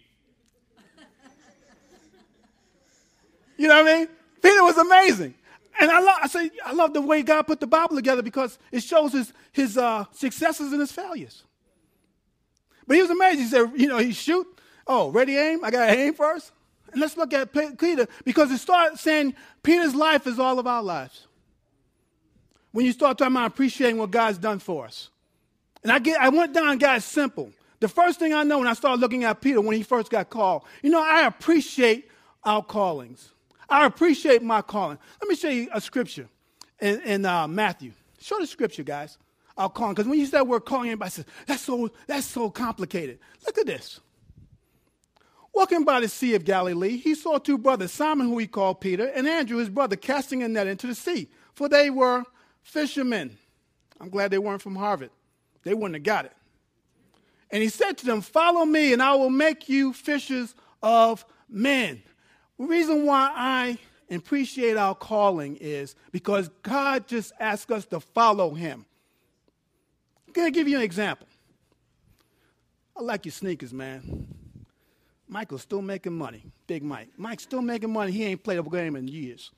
You 3.55 3.67
know 3.67 3.83
what 3.83 3.91
I 3.91 3.97
mean? 3.99 4.07
Peter 4.41 4.63
was 4.63 4.77
amazing. 4.79 5.35
And 5.79 5.91
I, 5.91 5.99
love, 5.99 6.17
I 6.23 6.27
say, 6.27 6.49
I 6.65 6.73
love 6.73 6.93
the 6.93 7.01
way 7.01 7.21
God 7.21 7.43
put 7.43 7.59
the 7.59 7.67
Bible 7.67 7.95
together 7.95 8.23
because 8.23 8.57
it 8.71 8.81
shows 8.81 9.13
his, 9.13 9.31
his 9.51 9.77
uh, 9.77 10.05
successes 10.11 10.71
and 10.71 10.81
his 10.81 10.91
failures. 10.91 11.43
But 12.87 12.95
he 12.95 13.01
was 13.01 13.11
amazing. 13.11 13.43
He 13.43 13.49
said, 13.49 13.71
you 13.75 13.87
know, 13.87 13.97
he 13.97 14.11
shoot. 14.11 14.47
Oh, 14.85 15.09
ready, 15.09 15.37
aim? 15.37 15.63
I 15.63 15.71
got 15.71 15.85
to 15.85 15.93
aim 15.93 16.13
first. 16.13 16.51
And 16.91 17.01
let's 17.01 17.17
look 17.17 17.33
at 17.33 17.51
Peter 17.53 18.07
because 18.23 18.51
it 18.51 18.59
starts 18.59 19.01
saying 19.01 19.35
Peter's 19.63 19.95
life 19.95 20.27
is 20.27 20.39
all 20.39 20.59
of 20.59 20.67
our 20.67 20.83
lives. 20.83 21.27
When 22.71 22.85
you 22.85 22.91
start 22.91 23.17
talking 23.17 23.35
about 23.35 23.47
appreciating 23.47 23.97
what 23.97 24.11
God's 24.11 24.37
done 24.37 24.59
for 24.59 24.85
us. 24.85 25.09
And 25.83 25.91
I, 25.91 25.99
get, 25.99 26.19
I 26.19 26.29
went 26.29 26.53
down 26.53 26.69
and 26.69 26.79
got 26.79 27.01
simple. 27.03 27.51
The 27.79 27.87
first 27.87 28.19
thing 28.19 28.33
I 28.33 28.43
know 28.43 28.59
when 28.59 28.67
I 28.67 28.73
started 28.73 29.01
looking 29.01 29.25
at 29.25 29.41
Peter 29.41 29.59
when 29.59 29.75
he 29.75 29.83
first 29.83 30.09
got 30.09 30.29
called, 30.29 30.63
you 30.81 30.89
know, 30.89 31.03
I 31.03 31.25
appreciate 31.25 32.09
our 32.43 32.63
callings. 32.63 33.31
I 33.69 33.85
appreciate 33.85 34.41
my 34.41 34.61
calling. 34.61 34.97
Let 35.21 35.29
me 35.29 35.35
show 35.35 35.49
you 35.49 35.67
a 35.73 35.81
scripture 35.81 36.27
in, 36.79 37.01
in 37.01 37.25
uh, 37.25 37.47
Matthew. 37.47 37.91
Show 38.19 38.39
the 38.39 38.47
scripture, 38.47 38.83
guys. 38.83 39.17
Our 39.57 39.69
calling. 39.69 39.93
Because 39.93 40.07
when 40.07 40.19
you 40.19 40.25
say 40.25 40.37
that 40.37 40.47
word 40.47 40.61
calling, 40.61 40.89
everybody 40.89 41.11
says, 41.11 41.25
that's 41.45 41.61
so, 41.61 41.91
that's 42.07 42.25
so 42.25 42.49
complicated. 42.49 43.19
Look 43.45 43.57
at 43.57 43.67
this. 43.67 43.99
Walking 45.53 45.83
by 45.83 45.99
the 45.99 46.07
Sea 46.07 46.33
of 46.33 46.45
Galilee, 46.45 46.97
he 46.97 47.13
saw 47.13 47.37
two 47.37 47.59
brothers, 47.59 47.91
Simon, 47.91 48.27
who 48.27 48.39
he 48.39 48.47
called 48.47 48.81
Peter, 48.81 49.05
and 49.05 49.27
Andrew, 49.27 49.59
his 49.59 49.69
brother, 49.69 49.95
casting 49.95 50.41
a 50.41 50.47
net 50.47 50.65
into 50.65 50.87
the 50.87 50.95
sea, 50.95 51.29
for 51.53 51.69
they 51.69 51.91
were 51.91 52.23
fishermen. 52.63 53.37
I'm 54.01 54.09
glad 54.09 54.31
they 54.31 54.39
weren't 54.39 54.63
from 54.63 54.75
Harvard. 54.75 55.11
They 55.63 55.75
wouldn't 55.75 55.95
have 55.95 56.03
got 56.03 56.25
it. 56.25 56.33
And 57.51 57.61
he 57.61 57.69
said 57.69 57.99
to 57.99 58.05
them, 58.07 58.21
Follow 58.21 58.65
me, 58.65 58.93
and 58.93 59.01
I 59.01 59.13
will 59.13 59.29
make 59.29 59.69
you 59.69 59.93
fishers 59.93 60.55
of 60.81 61.23
men. 61.47 62.01
The 62.57 62.65
reason 62.65 63.05
why 63.05 63.31
I 63.35 63.77
appreciate 64.09 64.75
our 64.75 64.95
calling 64.95 65.57
is 65.57 65.95
because 66.11 66.49
God 66.63 67.07
just 67.07 67.31
asks 67.39 67.71
us 67.71 67.85
to 67.87 67.99
follow 67.99 68.55
him. 68.55 68.85
I'm 70.35 70.41
going 70.41 70.51
to 70.51 70.59
give 70.59 70.67
you 70.67 70.77
an 70.77 70.83
example. 70.83 71.27
I 72.97 73.03
like 73.03 73.23
your 73.25 73.33
sneakers, 73.33 73.71
man. 73.71 74.25
Michael's 75.27 75.61
still 75.61 75.83
making 75.83 76.13
money. 76.13 76.41
Big 76.65 76.81
Mike. 76.81 77.09
Mike's 77.17 77.43
still 77.43 77.61
making 77.61 77.93
money. 77.93 78.11
He 78.11 78.25
ain't 78.25 78.43
played 78.43 78.57
a 78.57 78.63
game 78.63 78.95
in 78.95 79.07
years. 79.07 79.51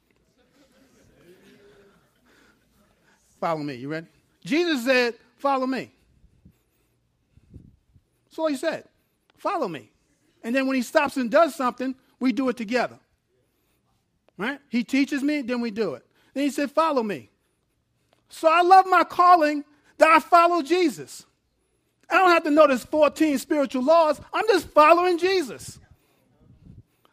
Follow 3.40 3.64
me. 3.64 3.76
You 3.76 3.88
ready? 3.88 4.08
Jesus 4.44 4.84
said, 4.84 5.14
Follow 5.38 5.66
me. 5.66 5.94
That's 8.26 8.38
all 8.38 8.48
he 8.48 8.58
said. 8.58 8.84
Follow 9.38 9.70
me. 9.70 9.90
And 10.44 10.54
then 10.54 10.68
when 10.68 10.76
he 10.76 10.82
stops 10.82 11.16
and 11.16 11.32
does 11.32 11.56
something, 11.56 11.96
we 12.20 12.34
do 12.34 12.50
it 12.50 12.58
together. 12.58 13.00
Right? 14.38 14.60
He 14.68 14.84
teaches 14.84 15.24
me, 15.24 15.42
then 15.42 15.62
we 15.62 15.72
do 15.72 15.94
it. 15.94 16.06
Then 16.34 16.44
he 16.44 16.50
said, 16.50 16.70
Follow 16.70 17.02
me. 17.02 17.30
So 18.28 18.50
I 18.50 18.62
love 18.62 18.86
my 18.88 19.06
calling 19.06 19.64
that 19.98 20.10
I 20.10 20.20
follow 20.20 20.62
Jesus. 20.62 21.26
I 22.10 22.18
don't 22.18 22.32
have 22.32 22.44
to 22.44 22.52
know 22.52 22.68
there's 22.68 22.84
14 22.86 23.38
spiritual 23.38 23.84
laws. 23.84 24.20
I'm 24.34 24.48
just 24.48 24.68
following 24.70 25.18
Jesus. 25.18 25.80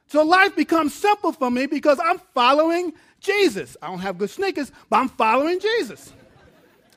So 0.09 0.23
life 0.23 0.55
becomes 0.55 0.93
simple 0.93 1.33
for 1.33 1.51
me 1.51 1.67
because 1.67 1.99
I'm 1.99 2.19
following 2.35 2.93
Jesus. 3.21 3.77
I 3.81 3.87
don't 3.87 4.01
have 4.01 4.19
good 4.19 4.29
sneakers, 4.31 4.71
but 4.91 4.99
I'm 4.99 5.09
following 5.09 5.59
Jesus. 5.59 6.13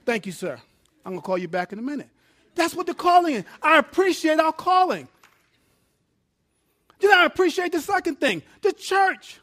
Thank 0.06 0.26
you, 0.26 0.34
sir. 0.34 0.60
I'm 1.06 1.14
going 1.14 1.22
to 1.22 1.26
call 1.26 1.38
you 1.38 1.48
back 1.48 1.72
in 1.72 1.80
a 1.80 1.82
minute. 1.82 2.10
That's 2.56 2.76
what 2.76 2.88
the 2.88 2.94
calling 2.94 3.36
is. 3.36 3.44
I 3.62 3.78
appreciate 3.78 4.40
our 4.40 4.52
calling. 4.52 5.08
Then 7.00 7.12
I 7.12 7.26
appreciate 7.26 7.72
the 7.72 7.82
second 7.82 8.20
thing 8.20 8.42
the 8.62 8.74
church. 8.74 9.40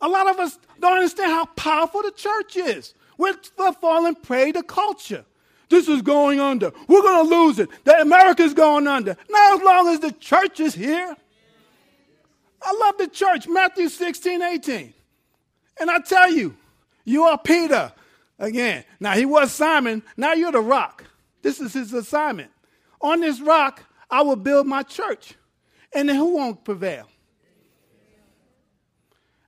A 0.00 0.08
lot 0.08 0.28
of 0.28 0.38
us 0.38 0.58
don't 0.80 0.96
understand 0.96 1.32
how 1.32 1.46
powerful 1.46 2.02
the 2.02 2.12
church 2.12 2.56
is. 2.56 2.94
We're 3.16 3.34
falling 3.80 4.14
prey 4.14 4.52
to 4.52 4.62
culture. 4.62 5.24
This 5.68 5.88
is 5.88 6.02
going 6.02 6.40
under. 6.40 6.72
We're 6.86 7.02
going 7.02 7.28
to 7.28 7.36
lose 7.36 7.58
it. 7.58 7.68
The 7.84 8.00
America's 8.00 8.54
going 8.54 8.86
under. 8.86 9.16
Not 9.28 9.58
as 9.58 9.64
long 9.64 9.88
as 9.88 10.00
the 10.00 10.12
church 10.12 10.60
is 10.60 10.74
here. 10.74 11.16
I 12.62 12.72
love 12.72 12.98
the 12.98 13.08
church. 13.08 13.46
Matthew 13.46 13.88
16, 13.88 14.42
18. 14.42 14.94
And 15.80 15.90
I 15.90 15.98
tell 16.00 16.32
you, 16.32 16.56
you 17.04 17.24
are 17.24 17.38
Peter. 17.38 17.92
Again, 18.38 18.84
now 19.00 19.12
he 19.12 19.26
was 19.26 19.52
Simon. 19.52 20.02
Now 20.16 20.32
you're 20.32 20.52
the 20.52 20.60
rock. 20.60 21.04
This 21.42 21.60
is 21.60 21.72
his 21.72 21.92
assignment. 21.92 22.50
On 23.00 23.20
this 23.20 23.40
rock, 23.40 23.82
I 24.10 24.22
will 24.22 24.36
build 24.36 24.66
my 24.66 24.82
church. 24.82 25.34
And 25.92 26.08
then 26.08 26.16
who 26.16 26.36
won't 26.36 26.64
prevail? 26.64 27.08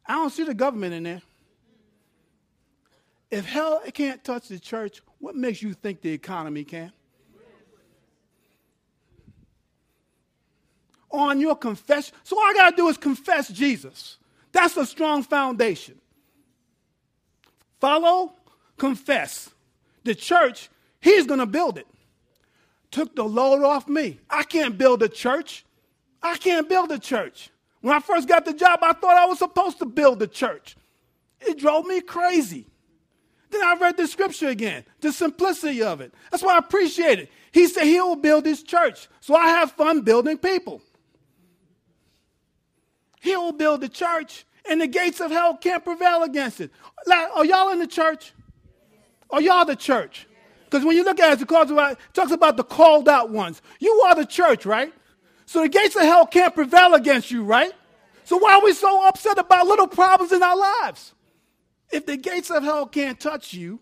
I 0.06 0.14
don't 0.14 0.30
see 0.30 0.44
the 0.44 0.54
government 0.54 0.94
in 0.94 1.02
there. 1.04 1.22
If 3.30 3.44
hell 3.46 3.80
can't 3.94 4.22
touch 4.24 4.48
the 4.48 4.59
church, 4.59 5.02
what 5.20 5.37
makes 5.37 5.62
you 5.62 5.74
think 5.74 6.00
the 6.00 6.12
economy 6.12 6.64
can? 6.64 6.92
On 11.11 11.40
your 11.40 11.56
confession. 11.56 12.14
So 12.24 12.37
all 12.37 12.44
I 12.44 12.54
got 12.54 12.70
to 12.70 12.76
do 12.76 12.88
is 12.88 12.96
confess 12.96 13.48
Jesus. 13.48 14.16
That's 14.52 14.76
a 14.76 14.87
strong 14.87 15.22
foundation. 15.22 16.00
Follow, 17.80 18.33
confess. 18.76 19.50
The 20.04 20.14
church, 20.14 20.70
he's 21.00 21.26
going 21.26 21.40
to 21.40 21.46
build 21.46 21.78
it. 21.78 21.87
Took 22.90 23.14
the 23.14 23.24
load 23.24 23.62
off 23.62 23.88
me. 23.88 24.18
I 24.28 24.42
can't 24.42 24.76
build 24.78 25.02
a 25.02 25.09
church. 25.09 25.64
I 26.22 26.37
can't 26.37 26.68
build 26.68 26.90
a 26.92 26.98
church. 26.98 27.50
When 27.80 27.94
I 27.94 28.00
first 28.00 28.28
got 28.28 28.44
the 28.44 28.52
job, 28.52 28.80
I 28.83 28.92
thought 28.92 29.16
I 29.16 29.26
was 29.26 29.38
supposed 29.38 29.78
to 29.78 29.87
build 29.87 30.22
a 30.22 30.26
church. 30.26 30.76
It 31.40 31.59
drove 31.59 31.87
me 31.87 32.00
crazy. 32.00 32.66
Then 33.50 33.62
I 33.62 33.74
read 33.80 33.96
the 33.96 34.06
scripture 34.06 34.48
again, 34.48 34.84
the 35.00 35.12
simplicity 35.12 35.82
of 35.82 36.00
it. 36.00 36.14
That's 36.30 36.42
why 36.42 36.54
I 36.54 36.58
appreciate 36.58 37.18
it. 37.18 37.30
He 37.52 37.66
said 37.66 37.84
he 37.84 38.00
will 38.00 38.16
build 38.16 38.46
his 38.46 38.62
church. 38.62 39.08
So 39.20 39.34
I 39.34 39.48
have 39.48 39.72
fun 39.72 40.02
building 40.02 40.38
people. 40.38 40.80
He 43.20 43.36
will 43.36 43.52
build 43.52 43.80
the 43.80 43.88
church, 43.88 44.46
and 44.68 44.80
the 44.80 44.86
gates 44.86 45.20
of 45.20 45.30
hell 45.30 45.56
can't 45.56 45.84
prevail 45.84 46.22
against 46.22 46.60
it. 46.60 46.70
Are 47.10 47.44
y'all 47.44 47.70
in 47.70 47.78
the 47.78 47.86
church? 47.86 48.32
Are 49.30 49.40
y'all 49.40 49.64
the 49.64 49.76
church? 49.76 50.26
Because 50.64 50.84
when 50.84 50.96
you 50.96 51.04
look 51.04 51.18
at 51.18 51.32
it, 51.32 51.42
it 51.42 51.98
talks 52.14 52.32
about 52.32 52.56
the 52.56 52.64
called 52.64 53.08
out 53.08 53.30
ones. 53.30 53.60
You 53.80 54.02
are 54.06 54.14
the 54.14 54.24
church, 54.24 54.64
right? 54.64 54.94
So 55.46 55.62
the 55.62 55.68
gates 55.68 55.96
of 55.96 56.02
hell 56.02 56.26
can't 56.26 56.54
prevail 56.54 56.94
against 56.94 57.30
you, 57.30 57.42
right? 57.42 57.72
So 58.24 58.38
why 58.38 58.54
are 58.54 58.62
we 58.62 58.72
so 58.72 59.08
upset 59.08 59.38
about 59.38 59.66
little 59.66 59.88
problems 59.88 60.30
in 60.30 60.42
our 60.42 60.56
lives? 60.56 61.12
If 61.90 62.07
the 62.07 62.16
gates 62.16 62.50
of 62.50 62.62
hell 62.62 62.87
can't 62.87 63.18
touch 63.18 63.53
you, 63.53 63.81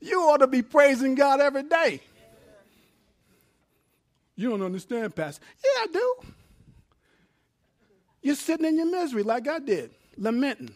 you 0.00 0.20
ought 0.20 0.38
to 0.38 0.46
be 0.46 0.62
praising 0.62 1.14
God 1.14 1.40
every 1.40 1.64
day. 1.64 2.00
You 4.34 4.50
don't 4.50 4.62
understand, 4.62 5.14
Pastor. 5.14 5.44
Yeah, 5.64 5.82
I 5.82 5.86
do. 5.92 6.14
You're 8.22 8.34
sitting 8.34 8.66
in 8.66 8.76
your 8.76 8.90
misery 8.90 9.22
like 9.22 9.48
I 9.48 9.58
did, 9.58 9.90
lamenting. 10.16 10.74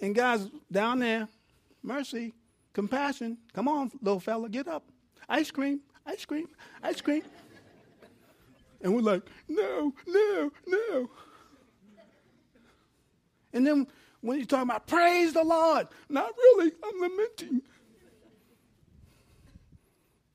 And 0.00 0.14
God's 0.14 0.50
down 0.70 1.00
there, 1.00 1.28
mercy, 1.82 2.34
compassion. 2.72 3.38
Come 3.52 3.68
on, 3.68 3.90
little 4.02 4.20
fella, 4.20 4.48
get 4.48 4.68
up. 4.68 4.84
Ice 5.28 5.50
cream, 5.50 5.80
ice 6.06 6.24
cream, 6.24 6.48
ice 6.82 7.00
cream. 7.00 7.22
And 8.80 8.94
we're 8.94 9.02
like, 9.02 9.22
no, 9.48 9.92
no, 10.06 10.52
no. 10.66 11.10
And 13.58 13.66
then 13.66 13.88
when 14.20 14.38
you 14.38 14.44
talk 14.44 14.62
about 14.62 14.86
praise 14.86 15.32
the 15.32 15.42
Lord, 15.42 15.88
not 16.08 16.30
really, 16.38 16.70
I'm 16.80 17.00
lamenting. 17.00 17.62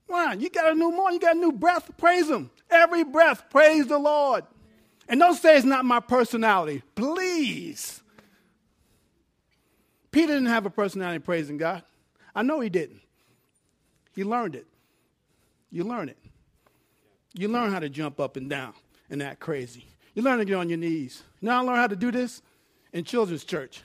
Why? 0.08 0.34
You 0.34 0.50
got 0.50 0.74
a 0.74 0.76
new 0.76 0.92
morning, 0.92 1.22
you 1.22 1.26
got 1.26 1.38
a 1.38 1.40
new 1.40 1.54
breath, 1.54 1.90
praise 1.98 2.30
Him. 2.30 2.52
Every 2.70 3.06
breath, 3.06 3.46
praise 3.50 3.88
the 3.88 3.98
Lord. 3.98 4.44
And 5.08 5.22
don't 5.22 5.36
say 5.36 5.56
it's 5.56 5.66
not 5.66 5.86
my 5.86 6.02
personality. 6.02 6.84
Please. 6.96 8.02
Peter 10.12 10.34
didn't 10.34 10.48
have 10.48 10.66
a 10.66 10.70
personality 10.70 11.20
praising 11.20 11.56
God. 11.56 11.82
I 12.36 12.44
know 12.44 12.60
he 12.60 12.70
didn't. 12.70 13.00
He 14.14 14.26
learned 14.26 14.56
it. 14.56 14.68
You 15.72 15.86
learn 15.86 16.10
it. 16.10 16.18
You 17.34 17.48
learn 17.48 17.72
how 17.72 17.80
to 17.80 17.88
jump 17.88 18.20
up 18.20 18.36
and 18.36 18.50
down 18.50 18.74
and 19.10 19.24
act 19.24 19.40
crazy. 19.40 19.88
You 20.14 20.24
learn 20.24 20.40
to 20.40 20.46
get 20.46 20.56
on 20.56 20.68
your 20.68 20.78
knees. 20.78 21.24
You 21.40 21.50
I 21.50 21.60
learned 21.60 21.78
how 21.78 21.88
to 21.88 21.96
do 21.96 22.12
this? 22.12 22.42
In 22.94 23.04
children's 23.04 23.44
church. 23.44 23.82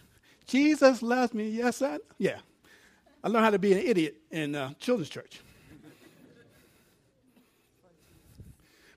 Jesus 0.46 1.02
loves 1.02 1.34
me. 1.34 1.48
Yes, 1.48 1.82
I. 1.82 1.98
Yeah. 2.18 2.38
I 3.24 3.28
learned 3.28 3.44
how 3.44 3.50
to 3.50 3.58
be 3.58 3.72
an 3.72 3.78
idiot 3.78 4.16
in 4.30 4.54
uh, 4.54 4.74
children's 4.78 5.10
church. 5.10 5.40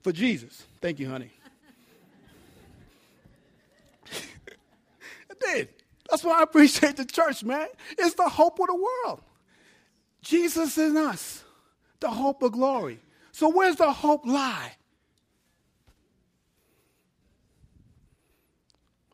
For 0.02 0.12
Jesus. 0.12 0.64
Thank 0.82 1.00
you, 1.00 1.10
honey. 1.10 1.32
I 4.12 5.34
did. 5.40 5.70
That's 6.10 6.24
why 6.24 6.40
I 6.40 6.44
appreciate 6.44 6.98
the 6.98 7.06
church, 7.06 7.44
man. 7.44 7.68
It's 7.98 8.16
the 8.16 8.28
hope 8.28 8.60
of 8.60 8.68
the 8.68 8.76
world. 8.76 9.22
Jesus 10.22 10.78
in 10.78 10.98
us, 10.98 11.44
the 12.00 12.10
hope 12.10 12.44
of 12.44 12.52
glory. 12.52 13.00
So 13.32 13.50
where's 13.50 13.78
the 13.78 13.92
hope 13.92 14.26
lie? 14.26 14.74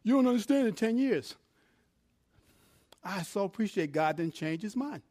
You 0.07 0.13
don't 0.13 0.27
understand 0.27 0.69
in 0.69 0.73
10 0.73 0.97
years. 0.97 1.35
I 3.03 3.23
so 3.23 3.43
appreciate 3.43 3.91
God 3.91 4.15
didn't 4.15 4.35
change 4.35 4.61
his 4.61 4.73
mind. 4.73 5.01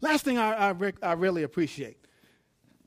Last 0.00 0.24
thing 0.24 0.38
I, 0.38 0.70
I, 0.70 0.92
I 1.02 1.12
really 1.12 1.42
appreciate 1.42 1.98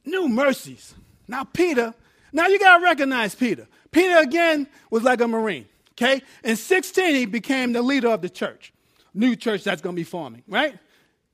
new 0.03 0.27
mercies. 0.27 0.95
Now, 1.27 1.43
Peter, 1.43 1.93
now 2.31 2.47
you 2.47 2.57
got 2.57 2.79
to 2.79 2.83
recognize 2.83 3.35
Peter. 3.35 3.67
Peter, 3.91 4.17
again, 4.17 4.65
was 4.89 5.03
like 5.03 5.21
a 5.21 5.27
Marine, 5.27 5.67
okay? 5.91 6.23
In 6.43 6.55
16, 6.55 7.13
he 7.13 7.27
became 7.27 7.73
the 7.73 7.83
leader 7.83 8.09
of 8.09 8.23
the 8.23 8.29
church, 8.29 8.73
new 9.13 9.35
church 9.35 9.63
that's 9.63 9.83
going 9.83 9.95
to 9.95 9.99
be 9.99 10.03
forming, 10.03 10.41
right? 10.47 10.79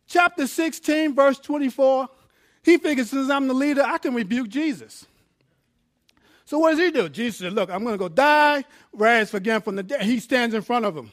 Chapter 0.08 0.45
16, 0.45 1.15
verse 1.15 1.39
24, 1.39 2.10
he 2.63 2.78
figures 2.78 3.12
since 3.12 3.30
I'm 3.30 3.48
the 3.48 3.54
leader, 3.54 3.82
I 3.82 3.98
can 3.98 4.13
rebuke 4.13 4.50
Jesus. 4.50 5.06
So 6.49 6.57
what 6.57 6.71
does 6.71 6.79
he 6.79 6.89
do? 6.89 7.07
Jesus 7.09 7.41
said, 7.41 7.53
Look, 7.53 7.69
I'm 7.69 7.83
going 7.83 7.93
to 7.93 7.99
go 7.99 8.09
die, 8.09 8.63
rise 8.91 9.31
again 9.35 9.62
from 9.62 9.75
the 9.75 9.83
dead. 9.83 10.01
He 10.01 10.19
stands 10.19 10.55
in 10.55 10.63
front 10.63 10.83
of 10.83 10.97
him. 10.97 11.12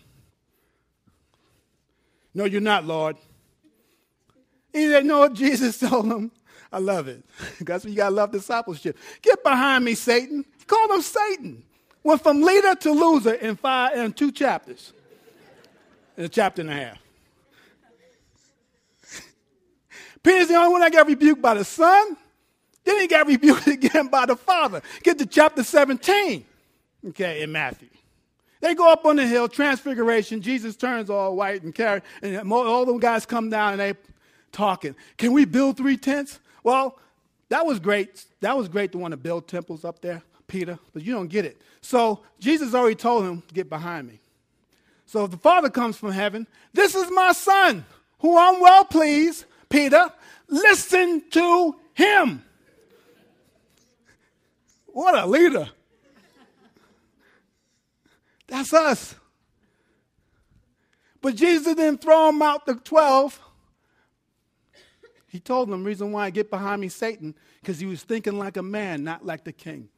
No, 2.32 2.46
you're 2.46 2.62
not, 2.62 2.86
Lord. 2.86 3.18
He 4.72 4.88
said, 4.88 5.04
No, 5.04 5.28
Jesus 5.34 5.78
told 5.78 6.06
him. 6.06 6.32
I 6.72 6.78
love 6.78 7.06
it. 7.08 7.22
That's 7.60 7.84
what 7.84 7.90
you 7.90 7.98
got 7.98 8.08
to 8.08 8.14
love 8.14 8.32
discipleship. 8.32 8.96
Get 9.20 9.42
behind 9.44 9.84
me, 9.84 9.94
Satan. 9.94 10.42
He 10.58 10.64
called 10.64 10.90
him 10.90 11.02
Satan. 11.02 11.64
Went 12.02 12.22
from 12.22 12.40
leader 12.40 12.74
to 12.74 12.92
loser 12.92 13.34
in 13.34 13.56
five 13.56 13.94
in 13.98 14.14
two 14.14 14.32
chapters. 14.32 14.94
In 16.16 16.24
a 16.24 16.30
chapter 16.30 16.62
and 16.62 16.70
a 16.70 16.72
half. 16.72 16.98
Peter's 20.22 20.48
the 20.48 20.54
only 20.54 20.72
one 20.72 20.80
that 20.80 20.92
got 20.92 21.06
rebuked 21.06 21.42
by 21.42 21.52
the 21.52 21.64
Son 21.64 22.16
then 22.86 23.00
he 23.00 23.06
got 23.06 23.26
rebuked 23.26 23.66
again 23.66 24.08
by 24.08 24.24
the 24.24 24.36
Father. 24.36 24.80
Get 25.02 25.18
to 25.18 25.26
chapter 25.26 25.62
17, 25.62 26.46
okay, 27.08 27.42
in 27.42 27.52
Matthew. 27.52 27.88
They 28.60 28.74
go 28.74 28.90
up 28.90 29.04
on 29.04 29.16
the 29.16 29.26
hill, 29.26 29.48
transfiguration. 29.48 30.40
Jesus 30.40 30.76
turns 30.76 31.10
all 31.10 31.36
white 31.36 31.62
and 31.62 31.74
carry, 31.74 32.00
and 32.22 32.50
all 32.50 32.86
the 32.86 32.96
guys 32.96 33.26
come 33.26 33.50
down 33.50 33.72
and 33.72 33.80
they 33.80 33.94
talking. 34.50 34.96
Can 35.18 35.32
we 35.32 35.44
build 35.44 35.76
three 35.76 35.98
tents? 35.98 36.40
Well, 36.62 36.98
that 37.50 37.66
was 37.66 37.78
great. 37.78 38.24
That 38.40 38.56
was 38.56 38.68
great 38.68 38.92
to 38.92 38.98
want 38.98 39.12
to 39.12 39.16
build 39.18 39.46
temples 39.46 39.84
up 39.84 40.00
there, 40.00 40.22
Peter, 40.46 40.78
but 40.94 41.02
you 41.02 41.12
don't 41.12 41.28
get 41.28 41.44
it. 41.44 41.60
So 41.82 42.22
Jesus 42.40 42.74
already 42.74 42.94
told 42.94 43.24
him, 43.24 43.42
Get 43.52 43.68
behind 43.68 44.08
me. 44.08 44.20
So 45.04 45.24
if 45.24 45.30
the 45.30 45.36
Father 45.36 45.70
comes 45.70 45.96
from 45.96 46.12
heaven, 46.12 46.46
this 46.72 46.94
is 46.94 47.10
my 47.10 47.32
Son, 47.32 47.84
who 48.20 48.36
I'm 48.36 48.60
well 48.60 48.84
pleased, 48.84 49.44
Peter. 49.68 50.10
Listen 50.48 51.22
to 51.30 51.76
him. 51.94 52.42
What 54.96 55.14
a 55.14 55.26
leader. 55.26 55.68
That's 58.46 58.72
us. 58.72 59.14
But 61.20 61.34
Jesus 61.34 61.74
didn't 61.74 62.00
throw 62.00 62.28
them 62.28 62.40
out 62.40 62.64
the 62.64 62.76
12. 62.76 63.38
He 65.26 65.38
told 65.38 65.68
them, 65.68 65.84
reason 65.84 66.12
why 66.12 66.24
I 66.24 66.30
get 66.30 66.48
behind 66.48 66.80
me, 66.80 66.88
Satan, 66.88 67.34
because 67.60 67.78
he 67.78 67.84
was 67.84 68.04
thinking 68.04 68.38
like 68.38 68.56
a 68.56 68.62
man, 68.62 69.04
not 69.04 69.22
like 69.22 69.44
the 69.44 69.52
king. 69.52 69.90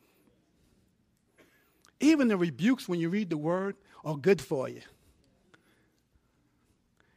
Even 2.01 2.27
the 2.27 2.37
rebukes 2.37 2.89
when 2.89 2.99
you 2.99 3.09
read 3.09 3.31
the 3.31 3.39
word 3.39 3.77
are 4.05 4.17
good 4.17 4.41
for 4.41 4.69
you. 4.69 4.83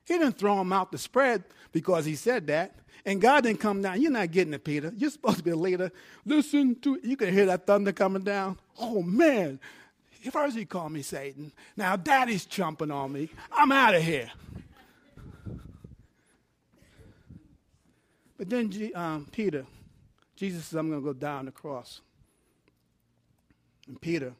He 0.06 0.20
didn't 0.20 0.38
throw 0.38 0.56
them 0.58 0.72
out 0.72 0.92
the 0.92 1.00
spread 1.00 1.46
because 1.72 2.06
he 2.06 2.14
said 2.14 2.46
that. 2.46 2.76
And 3.06 3.20
God 3.20 3.44
didn't 3.44 3.60
come 3.60 3.82
down. 3.82 4.02
You're 4.02 4.12
not 4.12 4.32
getting 4.32 4.54
it, 4.54 4.64
Peter. 4.64 4.94
You're 4.96 5.10
supposed 5.10 5.38
to 5.38 5.44
be 5.44 5.52
a 5.52 5.56
leader. 5.56 5.92
Listen 6.26 6.76
to 6.82 7.00
You 7.04 7.18
can 7.18 7.34
hear 7.34 7.46
that 7.48 7.66
thunder 7.66 7.92
coming 7.92 8.24
down. 8.24 8.60
Oh, 8.80 9.02
man. 9.02 9.60
First 10.32 10.56
he 10.56 10.66
called 10.66 10.92
me 10.92 11.02
Satan. 11.02 11.52
Now 11.76 11.96
daddy's 11.96 12.46
jumping 12.46 12.92
on 12.92 13.12
me. 13.12 13.30
I'm 13.52 13.72
out 13.72 13.96
of 13.96 14.04
here. 14.04 14.30
But 18.38 18.50
then 18.50 18.70
G, 18.70 18.94
um, 18.94 19.28
Peter, 19.32 19.66
Jesus 20.36 20.66
says, 20.66 20.76
I'm 20.78 20.90
going 20.90 21.02
to 21.02 21.06
go 21.06 21.14
down 21.14 21.46
the 21.46 21.52
cross. 21.52 22.02
And 23.88 24.00
Peter 24.00 24.34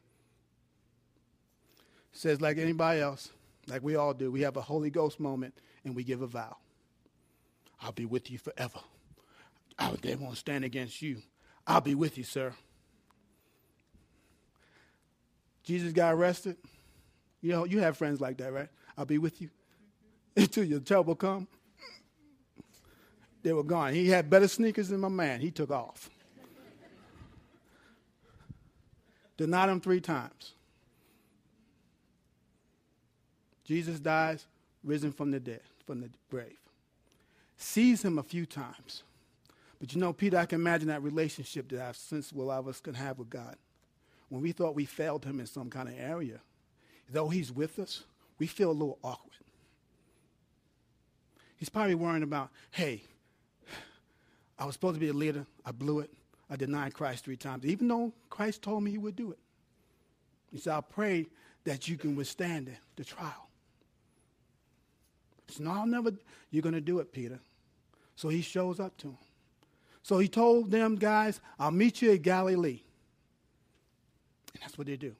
says, 2.12 2.40
like 2.40 2.58
anybody 2.58 3.00
else, 3.00 3.30
like 3.68 3.82
we 3.82 3.96
all 3.96 4.14
do, 4.14 4.30
we 4.30 4.40
have 4.42 4.56
a 4.56 4.60
Holy 4.60 4.90
Ghost 4.90 5.20
moment 5.20 5.54
and 5.84 5.94
we 5.94 6.04
give 6.04 6.22
a 6.22 6.26
vow. 6.26 6.56
I'll 7.82 7.92
be 7.92 8.06
with 8.06 8.30
you 8.30 8.38
forever. 8.38 8.78
They 10.00 10.14
won't 10.14 10.36
stand 10.36 10.64
against 10.64 11.02
you. 11.02 11.22
I'll 11.66 11.80
be 11.80 11.94
with 11.94 12.16
you, 12.16 12.24
sir. 12.24 12.54
Jesus 15.64 15.92
got 15.92 16.14
arrested. 16.14 16.56
You 17.40 17.52
know, 17.52 17.64
you 17.64 17.80
have 17.80 17.96
friends 17.96 18.20
like 18.20 18.38
that, 18.38 18.52
right? 18.52 18.68
I'll 18.96 19.04
be 19.04 19.18
with 19.18 19.40
you 19.40 19.50
until 20.36 20.64
your 20.64 20.80
trouble 20.80 21.14
come. 21.14 21.48
They 23.42 23.52
were 23.52 23.64
gone. 23.64 23.92
He 23.92 24.08
had 24.08 24.30
better 24.30 24.46
sneakers 24.46 24.88
than 24.88 25.00
my 25.00 25.08
man. 25.08 25.40
He 25.40 25.50
took 25.50 25.70
off. 25.70 26.08
Denied 29.36 29.68
him 29.68 29.80
three 29.80 30.00
times. 30.00 30.52
Jesus 33.64 33.98
dies, 33.98 34.46
risen 34.84 35.10
from 35.10 35.32
the 35.32 35.40
dead, 35.40 35.62
from 35.86 36.00
the 36.00 36.10
grave. 36.30 36.61
Sees 37.62 38.04
him 38.04 38.18
a 38.18 38.24
few 38.24 38.44
times. 38.44 39.04
But 39.78 39.94
you 39.94 40.00
know, 40.00 40.12
Peter, 40.12 40.36
I 40.36 40.46
can 40.46 40.60
imagine 40.60 40.88
that 40.88 41.00
relationship 41.00 41.68
that 41.68 41.80
I've 41.80 41.96
sensed 41.96 42.34
all 42.36 42.50
of 42.50 42.66
us 42.66 42.80
can 42.80 42.94
have 42.94 43.20
with 43.20 43.30
God. 43.30 43.54
When 44.30 44.42
we 44.42 44.50
thought 44.50 44.74
we 44.74 44.84
failed 44.84 45.24
him 45.24 45.38
in 45.38 45.46
some 45.46 45.70
kind 45.70 45.88
of 45.88 45.94
area, 45.96 46.40
though 47.08 47.28
he's 47.28 47.52
with 47.52 47.78
us, 47.78 48.02
we 48.40 48.48
feel 48.48 48.70
a 48.70 48.72
little 48.72 48.98
awkward. 49.04 49.30
He's 51.56 51.68
probably 51.68 51.94
worrying 51.94 52.24
about, 52.24 52.50
hey, 52.72 53.04
I 54.58 54.64
was 54.64 54.74
supposed 54.74 54.96
to 54.96 55.00
be 55.00 55.08
a 55.08 55.12
leader. 55.12 55.46
I 55.64 55.70
blew 55.70 56.00
it. 56.00 56.10
I 56.50 56.56
denied 56.56 56.94
Christ 56.94 57.24
three 57.24 57.36
times, 57.36 57.64
even 57.64 57.86
though 57.86 58.12
Christ 58.28 58.60
told 58.62 58.82
me 58.82 58.90
he 58.90 58.98
would 58.98 59.14
do 59.14 59.30
it. 59.30 59.38
He 60.50 60.58
said, 60.58 60.74
I 60.74 60.80
pray 60.80 61.26
that 61.62 61.86
you 61.86 61.96
can 61.96 62.16
withstand 62.16 62.66
it, 62.66 62.78
the 62.96 63.04
trial. 63.04 63.48
He 65.46 65.54
said, 65.54 65.66
No, 65.66 65.70
I'll 65.70 65.86
never, 65.86 66.10
you're 66.50 66.62
going 66.62 66.74
to 66.74 66.80
do 66.80 66.98
it, 66.98 67.12
Peter. 67.12 67.38
So 68.22 68.28
he 68.28 68.40
shows 68.40 68.78
up 68.78 68.96
to 68.98 69.08
him. 69.08 69.18
So 70.04 70.20
he 70.20 70.28
told 70.28 70.70
them 70.70 70.94
guys, 70.94 71.40
I'll 71.58 71.72
meet 71.72 72.00
you 72.00 72.12
at 72.12 72.22
Galilee. 72.22 72.78
And 74.54 74.62
that's 74.62 74.78
what 74.78 74.86
they 74.86 74.94
do. 74.94 75.16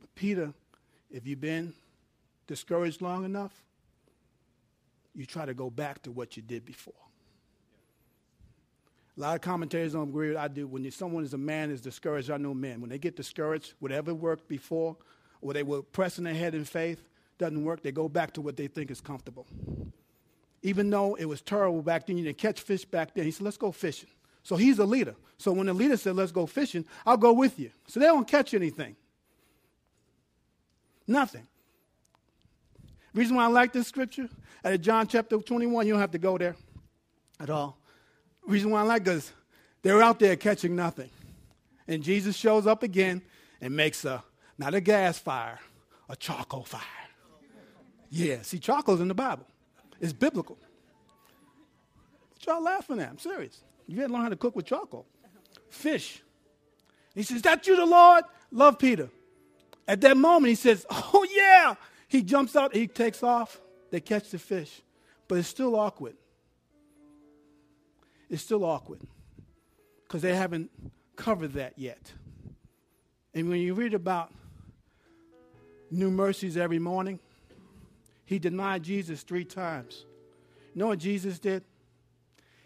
But 0.00 0.14
Peter, 0.14 0.54
if 1.10 1.26
you've 1.26 1.42
been 1.42 1.74
discouraged 2.46 3.02
long 3.02 3.26
enough, 3.26 3.52
you 5.14 5.26
try 5.26 5.44
to 5.44 5.52
go 5.52 5.68
back 5.68 6.00
to 6.04 6.10
what 6.10 6.38
you 6.38 6.42
did 6.42 6.64
before. 6.64 6.94
A 9.18 9.20
lot 9.20 9.34
of 9.34 9.42
commentators 9.42 9.92
don't 9.92 10.08
agree 10.08 10.28
with 10.28 10.38
I 10.38 10.48
do. 10.48 10.66
When 10.66 10.90
someone 10.90 11.22
is 11.22 11.34
a 11.34 11.38
man 11.38 11.70
is 11.70 11.82
discouraged, 11.82 12.30
I 12.30 12.38
know 12.38 12.54
men. 12.54 12.80
When 12.80 12.88
they 12.88 12.98
get 12.98 13.14
discouraged, 13.14 13.74
whatever 13.78 14.14
worked 14.14 14.48
before, 14.48 14.96
or 15.42 15.52
they 15.52 15.62
were 15.62 15.82
pressing 15.82 16.26
ahead 16.26 16.54
in 16.54 16.64
faith, 16.64 17.02
doesn't 17.36 17.62
work, 17.62 17.82
they 17.82 17.92
go 17.92 18.08
back 18.08 18.32
to 18.32 18.40
what 18.40 18.56
they 18.56 18.68
think 18.68 18.90
is 18.90 19.02
comfortable. 19.02 19.46
Even 20.66 20.90
though 20.90 21.14
it 21.14 21.26
was 21.26 21.40
terrible 21.40 21.80
back 21.80 22.08
then, 22.08 22.18
you 22.18 22.24
didn't 22.24 22.38
catch 22.38 22.60
fish 22.60 22.84
back 22.84 23.14
then. 23.14 23.24
He 23.24 23.30
said, 23.30 23.44
let's 23.44 23.56
go 23.56 23.70
fishing. 23.70 24.08
So 24.42 24.56
he's 24.56 24.80
a 24.80 24.84
leader. 24.84 25.14
So 25.38 25.52
when 25.52 25.66
the 25.66 25.72
leader 25.72 25.96
said, 25.96 26.16
let's 26.16 26.32
go 26.32 26.44
fishing, 26.44 26.84
I'll 27.06 27.16
go 27.16 27.32
with 27.32 27.56
you. 27.60 27.70
So 27.86 28.00
they 28.00 28.06
don't 28.06 28.26
catch 28.26 28.52
anything. 28.52 28.96
Nothing. 31.06 31.46
Reason 33.14 33.36
why 33.36 33.44
I 33.44 33.46
like 33.46 33.72
this 33.72 33.86
scripture, 33.86 34.28
at 34.64 34.80
John 34.80 35.06
chapter 35.06 35.38
21, 35.38 35.86
you 35.86 35.92
don't 35.92 36.00
have 36.00 36.10
to 36.10 36.18
go 36.18 36.36
there 36.36 36.56
at 37.38 37.48
all. 37.48 37.78
Reason 38.44 38.68
why 38.68 38.80
I 38.80 38.82
like 38.82 39.04
this, 39.04 39.32
they're 39.82 40.02
out 40.02 40.18
there 40.18 40.34
catching 40.34 40.74
nothing. 40.74 41.10
And 41.86 42.02
Jesus 42.02 42.34
shows 42.34 42.66
up 42.66 42.82
again 42.82 43.22
and 43.60 43.76
makes 43.76 44.04
a, 44.04 44.24
not 44.58 44.74
a 44.74 44.80
gas 44.80 45.16
fire, 45.16 45.60
a 46.08 46.16
charcoal 46.16 46.64
fire. 46.64 46.82
Yeah, 48.10 48.42
see, 48.42 48.58
charcoal's 48.58 49.00
in 49.00 49.06
the 49.06 49.14
Bible. 49.14 49.46
It's 50.00 50.12
biblical. 50.12 50.58
What 52.30 52.46
y'all 52.46 52.62
laughing 52.62 53.00
at? 53.00 53.10
I'm 53.10 53.18
serious. 53.18 53.62
You 53.86 54.00
had 54.00 54.08
to 54.08 54.12
learn 54.12 54.22
how 54.22 54.28
to 54.28 54.36
cook 54.36 54.56
with 54.56 54.66
charcoal. 54.66 55.06
Fish. 55.70 56.22
He 57.14 57.22
says, 57.22 57.42
That 57.42 57.66
you, 57.66 57.76
the 57.76 57.86
Lord? 57.86 58.24
Love 58.50 58.78
Peter. 58.78 59.10
At 59.88 60.00
that 60.02 60.16
moment, 60.16 60.50
he 60.50 60.54
says, 60.54 60.84
Oh, 60.90 61.26
yeah. 61.30 61.74
He 62.08 62.22
jumps 62.22 62.54
out, 62.56 62.74
he 62.74 62.86
takes 62.86 63.22
off. 63.22 63.60
They 63.90 64.00
catch 64.00 64.30
the 64.30 64.38
fish. 64.38 64.82
But 65.28 65.38
it's 65.38 65.48
still 65.48 65.74
awkward. 65.76 66.16
It's 68.28 68.42
still 68.42 68.64
awkward 68.64 69.00
because 70.02 70.22
they 70.22 70.34
haven't 70.34 70.70
covered 71.16 71.54
that 71.54 71.74
yet. 71.76 72.12
And 73.34 73.48
when 73.48 73.60
you 73.60 73.74
read 73.74 73.94
about 73.94 74.32
new 75.90 76.10
mercies 76.10 76.56
every 76.56 76.78
morning, 76.78 77.20
he 78.26 78.38
denied 78.38 78.82
Jesus 78.82 79.22
three 79.22 79.44
times. 79.44 80.04
You 80.74 80.80
know 80.80 80.88
what 80.88 80.98
Jesus 80.98 81.38
did? 81.38 81.64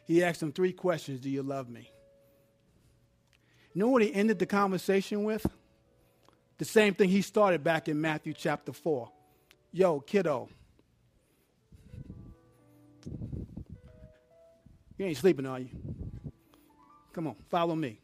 He 0.06 0.24
asked 0.24 0.42
him 0.42 0.50
three 0.50 0.72
questions 0.72 1.20
Do 1.20 1.30
you 1.30 1.42
love 1.42 1.68
me? 1.68 1.88
You 3.72 3.80
know 3.80 3.88
what 3.88 4.02
he 4.02 4.12
ended 4.12 4.40
the 4.40 4.46
conversation 4.46 5.22
with? 5.22 5.46
The 6.58 6.64
same 6.64 6.94
thing 6.94 7.08
he 7.08 7.22
started 7.22 7.62
back 7.62 7.88
in 7.88 8.00
Matthew 8.00 8.32
chapter 8.32 8.72
4. 8.72 9.08
Yo, 9.72 10.00
kiddo. 10.00 10.48
You 14.98 15.06
ain't 15.06 15.16
sleeping, 15.16 15.46
are 15.46 15.60
you? 15.60 15.68
Come 17.12 17.28
on, 17.28 17.36
follow 17.48 17.74
me. 17.74 18.00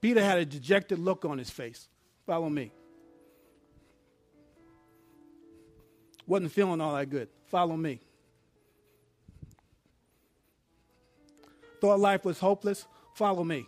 Peter 0.00 0.22
had 0.22 0.38
a 0.38 0.44
dejected 0.44 0.98
look 0.98 1.24
on 1.24 1.38
his 1.38 1.50
face. 1.50 1.88
Follow 2.26 2.48
me. 2.48 2.72
Wasn't 6.26 6.50
feeling 6.52 6.80
all 6.80 6.94
that 6.94 7.08
good. 7.08 7.28
Follow 7.46 7.76
me. 7.76 8.00
Thought 11.80 12.00
life 12.00 12.24
was 12.24 12.38
hopeless. 12.38 12.86
Follow 13.14 13.44
me. 13.44 13.66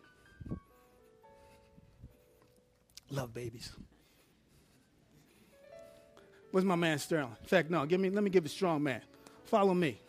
Love 3.11 3.33
babies. 3.33 3.73
Where's 6.51 6.65
my 6.65 6.77
man 6.77 6.99
Sterling? 6.99 7.37
In 7.41 7.47
fact, 7.47 7.71
no, 7.71 7.85
give 7.87 8.01
me, 8.01 8.11
let 8.11 8.25
me 8.25 8.31
give 8.31 8.45
a 8.45 8.49
strong 8.49 8.83
man. 8.83 9.03
Follow 9.45 9.75
me. 9.75 10.01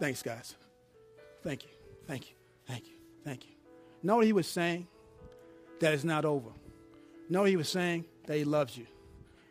Thanks, 0.00 0.22
guys. 0.22 0.56
Thank 1.42 1.64
you. 1.64 1.70
Thank 2.06 2.30
you. 2.30 2.36
Thank 2.66 2.86
you. 2.86 2.94
Thank 3.22 3.44
you. 3.44 3.52
Know 4.02 4.16
what 4.16 4.24
he 4.24 4.32
was 4.32 4.46
saying? 4.46 4.86
That 5.80 5.94
it's 5.94 6.04
not 6.04 6.24
over. 6.24 6.50
No, 7.28 7.44
he 7.44 7.56
was 7.56 7.68
saying? 7.68 8.04
That 8.26 8.36
he 8.36 8.44
loves 8.44 8.76
you. 8.76 8.86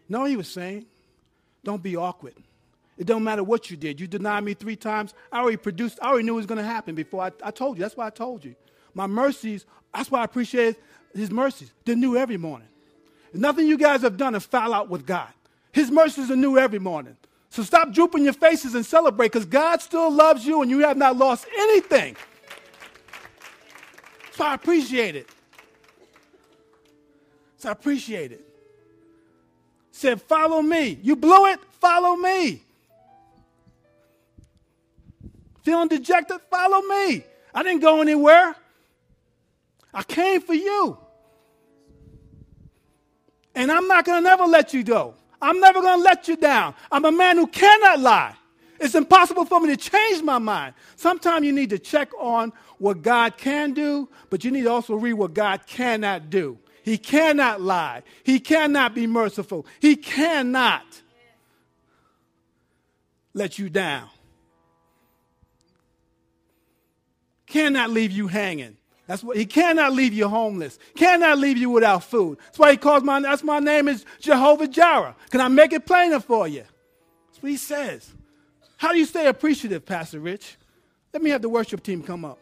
No, 0.07 0.25
he 0.25 0.35
was 0.35 0.47
saying? 0.47 0.85
Don't 1.63 1.83
be 1.83 1.95
awkward. 1.95 2.35
It 2.97 3.07
don't 3.07 3.23
matter 3.23 3.43
what 3.43 3.71
you 3.71 3.77
did. 3.77 3.99
You 3.99 4.07
denied 4.07 4.43
me 4.43 4.53
three 4.53 4.75
times. 4.75 5.13
I 5.31 5.39
already 5.39 5.57
produced, 5.57 5.99
I 6.01 6.09
already 6.09 6.25
knew 6.25 6.33
it 6.33 6.37
was 6.37 6.45
going 6.45 6.57
to 6.57 6.63
happen 6.63 6.95
before 6.95 7.23
I, 7.23 7.31
I 7.43 7.51
told 7.51 7.77
you. 7.77 7.81
That's 7.81 7.95
why 7.95 8.07
I 8.07 8.09
told 8.09 8.43
you. 8.43 8.55
My 8.93 9.07
mercies, 9.07 9.65
that's 9.93 10.11
why 10.11 10.21
I 10.21 10.23
appreciate 10.25 10.75
his 11.15 11.31
mercies. 11.31 11.71
They're 11.85 11.95
new 11.95 12.17
every 12.17 12.37
morning. 12.37 12.67
Nothing 13.33 13.67
you 13.67 13.77
guys 13.77 14.01
have 14.01 14.17
done 14.17 14.35
is 14.35 14.45
foul 14.45 14.73
out 14.73 14.89
with 14.89 15.05
God. 15.05 15.29
His 15.71 15.91
mercies 15.91 16.29
are 16.29 16.35
new 16.35 16.57
every 16.57 16.79
morning. 16.79 17.15
So 17.49 17.63
stop 17.63 17.91
drooping 17.91 18.23
your 18.23 18.33
faces 18.33 18.75
and 18.75 18.85
celebrate 18.85 19.31
because 19.31 19.45
God 19.45 19.81
still 19.81 20.11
loves 20.11 20.45
you 20.45 20.61
and 20.61 20.69
you 20.69 20.79
have 20.79 20.97
not 20.97 21.15
lost 21.17 21.45
anything. 21.57 22.15
So 24.33 24.45
I 24.45 24.55
appreciate 24.55 25.15
it. 25.15 25.29
So 27.60 27.69
I 27.69 27.74
appreciate 27.74 28.32
it. 28.32 28.45
Said, 29.91 30.22
follow 30.22 30.62
me. 30.62 30.98
You 31.04 31.15
blew 31.15 31.48
it, 31.48 31.60
follow 31.80 32.15
me. 32.15 32.63
Feeling 35.63 35.89
dejected, 35.89 36.39
follow 36.50 36.82
me. 36.82 37.24
I 37.54 37.63
didn't 37.63 37.82
go 37.82 38.02
anywhere. 38.02 38.56
I 39.93 40.04
came 40.04 40.41
for 40.41 40.54
you. 40.54 40.98
And 43.56 43.72
I'm 43.72 43.88
not 43.88 44.06
going 44.06 44.24
to 44.24 44.30
never 44.30 44.45
let 44.45 44.74
you 44.74 44.84
go. 44.84 45.15
I'm 45.41 45.60
never 45.60 45.82
going 45.82 46.00
to 46.00 46.04
let 46.04 46.28
you 46.30 46.38
down. 46.38 46.76
I'm 46.91 47.04
a 47.04 47.12
man 47.12 47.38
who 47.38 47.48
cannot 47.48 48.00
lie. 48.00 48.36
It's 48.80 48.95
impossible 48.95 49.43
for 49.43 49.60
me 49.60 49.76
to 49.76 49.78
change 49.78 50.24
my 50.24 50.38
mind. 50.38 50.76
Sometimes 50.95 51.45
you 51.45 51.52
need 51.52 51.72
to 51.72 51.80
check 51.80 52.10
on 52.17 52.54
what 52.78 53.02
God 53.02 53.36
can 53.36 53.74
do, 53.74 54.08
but 54.30 54.45
you 54.45 54.52
need 54.52 54.63
to 54.63 54.72
also 54.72 54.95
read 54.95 55.13
what 55.13 55.34
God 55.34 55.65
cannot 55.67 56.30
do. 56.30 56.58
He 56.83 56.97
cannot 56.97 57.61
lie. 57.61 58.03
He 58.23 58.39
cannot 58.39 58.95
be 58.95 59.07
merciful. 59.07 59.65
He 59.79 59.95
cannot 59.95 60.83
let 63.33 63.59
you 63.59 63.69
down. 63.69 64.09
Cannot 67.45 67.89
leave 67.89 68.11
you 68.11 68.27
hanging. 68.27 68.77
That's 69.07 69.23
what 69.23 69.37
he 69.37 69.45
cannot 69.47 69.93
leave 69.93 70.13
you 70.13 70.27
homeless. 70.27 70.77
Cannot 70.95 71.39
leave 71.39 71.57
you 71.57 71.71
without 71.71 72.03
food. 72.03 72.37
That's 72.45 72.59
why 72.59 72.71
he 72.71 72.77
calls 72.77 73.01
my 73.03 73.19
that's 73.19 73.43
my 73.43 73.57
name 73.59 73.87
is 73.87 74.05
Jehovah 74.19 74.67
Jireh. 74.67 75.15
Can 75.31 75.41
I 75.41 75.47
make 75.47 75.73
it 75.73 75.87
plainer 75.87 76.19
for 76.19 76.47
you? 76.47 76.63
That's 77.27 77.41
what 77.41 77.49
he 77.49 77.57
says. 77.57 78.13
How 78.77 78.91
do 78.91 78.99
you 78.99 79.05
stay 79.05 79.25
appreciative, 79.25 79.83
Pastor 79.83 80.19
Rich? 80.19 80.57
Let 81.11 81.23
me 81.23 81.31
have 81.31 81.41
the 81.41 81.49
worship 81.49 81.81
team 81.81 82.03
come 82.03 82.23
up. 82.23 82.39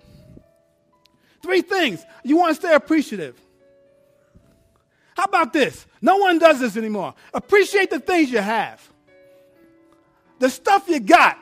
Three 1.42 1.62
things. 1.62 2.06
You 2.26 2.36
want 2.36 2.56
to 2.56 2.62
stay 2.62 2.76
appreciative. 2.76 3.40
How 5.18 5.24
about 5.24 5.52
this? 5.52 5.88
No 6.00 6.18
one 6.18 6.38
does 6.38 6.60
this 6.60 6.78
anymore. 6.78 7.16
Appreciate 7.34 7.90
the 7.90 8.00
things 8.00 8.30
you 8.30 8.38
have. 8.38 8.88
The 10.38 10.48
stuff 10.48 10.88
you 10.88 11.00
got. 11.00 11.40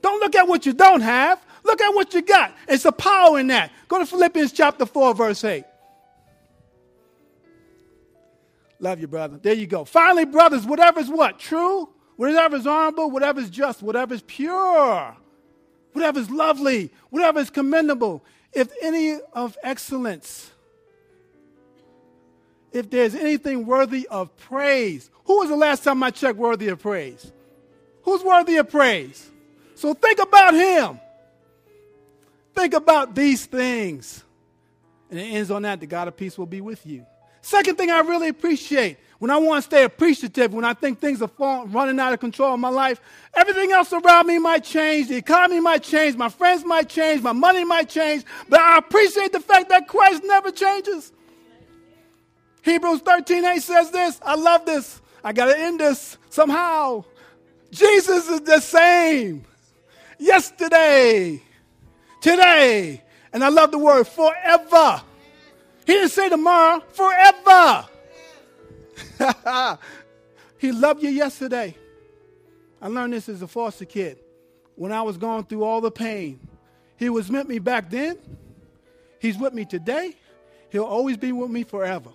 Don't 0.00 0.18
look 0.20 0.34
at 0.34 0.48
what 0.48 0.64
you 0.64 0.72
don't 0.72 1.02
have. 1.02 1.38
Look 1.64 1.82
at 1.82 1.90
what 1.90 2.14
you 2.14 2.22
got. 2.22 2.56
It's 2.66 2.86
a 2.86 2.92
power 2.92 3.38
in 3.38 3.48
that. 3.48 3.72
Go 3.88 3.98
to 3.98 4.06
Philippians 4.06 4.52
chapter 4.52 4.86
4, 4.86 5.14
verse 5.14 5.44
8. 5.44 5.64
Love 8.80 9.00
you, 9.00 9.06
brother. 9.06 9.36
There 9.36 9.52
you 9.52 9.66
go. 9.66 9.84
Finally, 9.84 10.24
brothers, 10.24 10.64
whatever 10.64 11.00
is 11.00 11.10
what? 11.10 11.38
True, 11.38 11.90
whatever 12.16 12.56
is 12.56 12.66
honorable, 12.66 13.10
whatever 13.10 13.38
is 13.38 13.50
just, 13.50 13.82
whatever 13.82 14.14
is 14.14 14.22
pure, 14.22 15.14
whatever 15.92 16.20
is 16.20 16.30
lovely, 16.30 16.90
whatever 17.10 17.38
is 17.40 17.50
commendable, 17.50 18.24
if 18.54 18.72
any 18.80 19.18
of 19.34 19.58
excellence, 19.62 20.52
if 22.72 22.90
there's 22.90 23.14
anything 23.14 23.66
worthy 23.66 24.06
of 24.08 24.34
praise. 24.36 25.10
Who 25.24 25.38
was 25.38 25.48
the 25.48 25.56
last 25.56 25.84
time 25.84 26.02
I 26.02 26.10
checked 26.10 26.38
worthy 26.38 26.68
of 26.68 26.80
praise? 26.80 27.32
Who's 28.02 28.22
worthy 28.22 28.56
of 28.56 28.70
praise? 28.70 29.30
So 29.74 29.94
think 29.94 30.18
about 30.18 30.54
him. 30.54 31.00
Think 32.54 32.74
about 32.74 33.14
these 33.14 33.46
things. 33.46 34.24
And 35.10 35.18
it 35.18 35.24
ends 35.24 35.50
on 35.50 35.62
that 35.62 35.80
the 35.80 35.86
God 35.86 36.08
of 36.08 36.16
peace 36.16 36.36
will 36.36 36.46
be 36.46 36.60
with 36.60 36.84
you. 36.86 37.06
Second 37.40 37.76
thing 37.76 37.90
I 37.90 38.00
really 38.00 38.28
appreciate 38.28 38.98
when 39.18 39.30
I 39.30 39.36
want 39.36 39.64
to 39.64 39.68
stay 39.68 39.84
appreciative, 39.84 40.54
when 40.54 40.64
I 40.64 40.74
think 40.74 41.00
things 41.00 41.22
are 41.22 41.28
falling, 41.28 41.72
running 41.72 41.98
out 41.98 42.12
of 42.12 42.20
control 42.20 42.54
in 42.54 42.60
my 42.60 42.68
life, 42.68 43.00
everything 43.34 43.72
else 43.72 43.92
around 43.92 44.26
me 44.26 44.38
might 44.38 44.62
change, 44.62 45.08
the 45.08 45.16
economy 45.16 45.60
might 45.60 45.82
change, 45.82 46.16
my 46.16 46.28
friends 46.28 46.64
might 46.64 46.88
change, 46.88 47.22
my 47.22 47.32
money 47.32 47.64
might 47.64 47.88
change, 47.88 48.24
but 48.48 48.60
I 48.60 48.78
appreciate 48.78 49.32
the 49.32 49.40
fact 49.40 49.70
that 49.70 49.88
Christ 49.88 50.22
never 50.24 50.50
changes. 50.50 51.12
Hebrews 52.68 53.00
13 53.00 53.44
8 53.44 53.62
says 53.62 53.90
this. 53.90 54.20
I 54.22 54.34
love 54.34 54.66
this. 54.66 55.00
I 55.24 55.32
got 55.32 55.46
to 55.46 55.58
end 55.58 55.80
this 55.80 56.18
somehow. 56.28 57.04
Jesus 57.70 58.28
is 58.28 58.42
the 58.42 58.60
same 58.60 59.44
yesterday, 60.18 61.42
today, 62.20 63.02
and 63.32 63.42
I 63.42 63.48
love 63.48 63.70
the 63.70 63.78
word 63.78 64.04
forever. 64.06 65.02
He 65.86 65.94
didn't 65.94 66.10
say 66.10 66.28
tomorrow, 66.28 66.82
forever. 66.92 67.88
he 70.58 70.72
loved 70.72 71.02
you 71.02 71.08
yesterday. 71.08 71.74
I 72.80 72.88
learned 72.88 73.14
this 73.14 73.28
as 73.28 73.40
a 73.42 73.48
foster 73.48 73.86
kid. 73.86 74.18
When 74.76 74.92
I 74.92 75.02
was 75.02 75.16
going 75.16 75.44
through 75.44 75.64
all 75.64 75.80
the 75.80 75.90
pain, 75.90 76.38
he 76.96 77.08
was 77.08 77.30
with 77.30 77.48
me 77.48 77.58
back 77.58 77.90
then. 77.90 78.18
He's 79.20 79.38
with 79.38 79.54
me 79.54 79.64
today. 79.64 80.16
He'll 80.70 80.84
always 80.84 81.16
be 81.16 81.32
with 81.32 81.50
me 81.50 81.64
forever. 81.64 82.10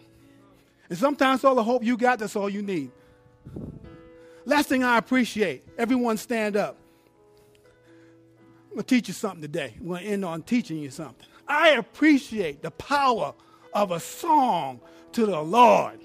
And 0.93 0.99
sometimes 0.99 1.43
all 1.43 1.56
the 1.56 1.63
hope 1.63 1.84
you 1.84 1.97
got, 1.97 2.19
that's 2.19 2.36
all 2.36 2.47
you 2.47 2.62
need. 2.62 2.91
Last 4.45 4.69
thing 4.69 4.84
I 4.84 4.99
appreciate, 4.99 5.63
everyone 5.75 6.17
stand 6.17 6.56
up. 6.56 6.77
I'm 8.69 8.75
going 8.75 8.84
to 8.84 8.95
teach 8.95 9.08
you 9.08 9.15
something 9.15 9.41
today. 9.41 9.73
I'm 9.79 9.88
going 9.88 10.03
to 10.03 10.08
end 10.08 10.23
on 10.23 10.43
teaching 10.43 10.77
you 10.77 10.91
something. 10.91 11.25
I 11.47 11.69
appreciate 11.69 12.62
the 12.62 12.69
power 12.69 13.34
of 13.73 13.89
a 13.89 13.99
song 13.99 14.82
to 15.13 15.25
the 15.25 15.41
Lord. 15.41 15.99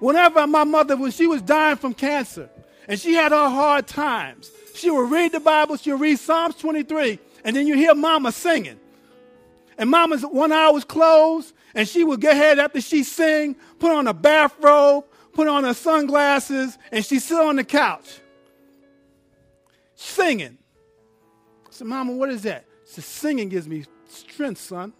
Whenever 0.00 0.48
my 0.48 0.64
mother, 0.64 0.96
when 0.96 1.12
she 1.12 1.28
was 1.28 1.40
dying 1.40 1.76
from 1.76 1.94
cancer 1.94 2.50
and 2.88 2.98
she 2.98 3.14
had 3.14 3.30
her 3.30 3.48
hard 3.48 3.86
times, 3.86 4.50
she 4.74 4.90
would 4.90 5.12
read 5.12 5.30
the 5.30 5.38
Bible, 5.38 5.76
she 5.76 5.92
would 5.92 6.00
read 6.00 6.18
Psalms 6.18 6.56
23, 6.56 7.20
and 7.44 7.54
then 7.54 7.68
you 7.68 7.76
hear 7.76 7.94
mama 7.94 8.32
singing. 8.32 8.80
And 9.78 9.88
mama's 9.88 10.22
one 10.22 10.50
eye 10.50 10.70
was 10.70 10.82
closed, 10.82 11.54
and 11.74 11.88
she 11.88 12.04
would 12.04 12.20
get 12.20 12.32
ahead 12.32 12.58
after 12.58 12.80
she 12.80 13.02
sing, 13.02 13.56
put 13.82 13.90
on 13.90 14.06
a 14.06 14.14
bathrobe, 14.14 15.04
put 15.32 15.48
on 15.48 15.64
her 15.64 15.74
sunglasses, 15.74 16.78
and 16.92 17.04
she 17.04 17.18
sit 17.18 17.36
on 17.36 17.56
the 17.56 17.64
couch 17.64 18.20
singing. 19.96 20.56
I 21.66 21.68
said, 21.70 21.88
Mama, 21.88 22.12
what 22.12 22.28
is 22.28 22.42
that? 22.42 22.64
She 22.86 22.94
said, 22.94 23.04
Singing 23.04 23.48
gives 23.48 23.66
me 23.66 23.84
strength, 24.08 24.60
son. 24.60 24.92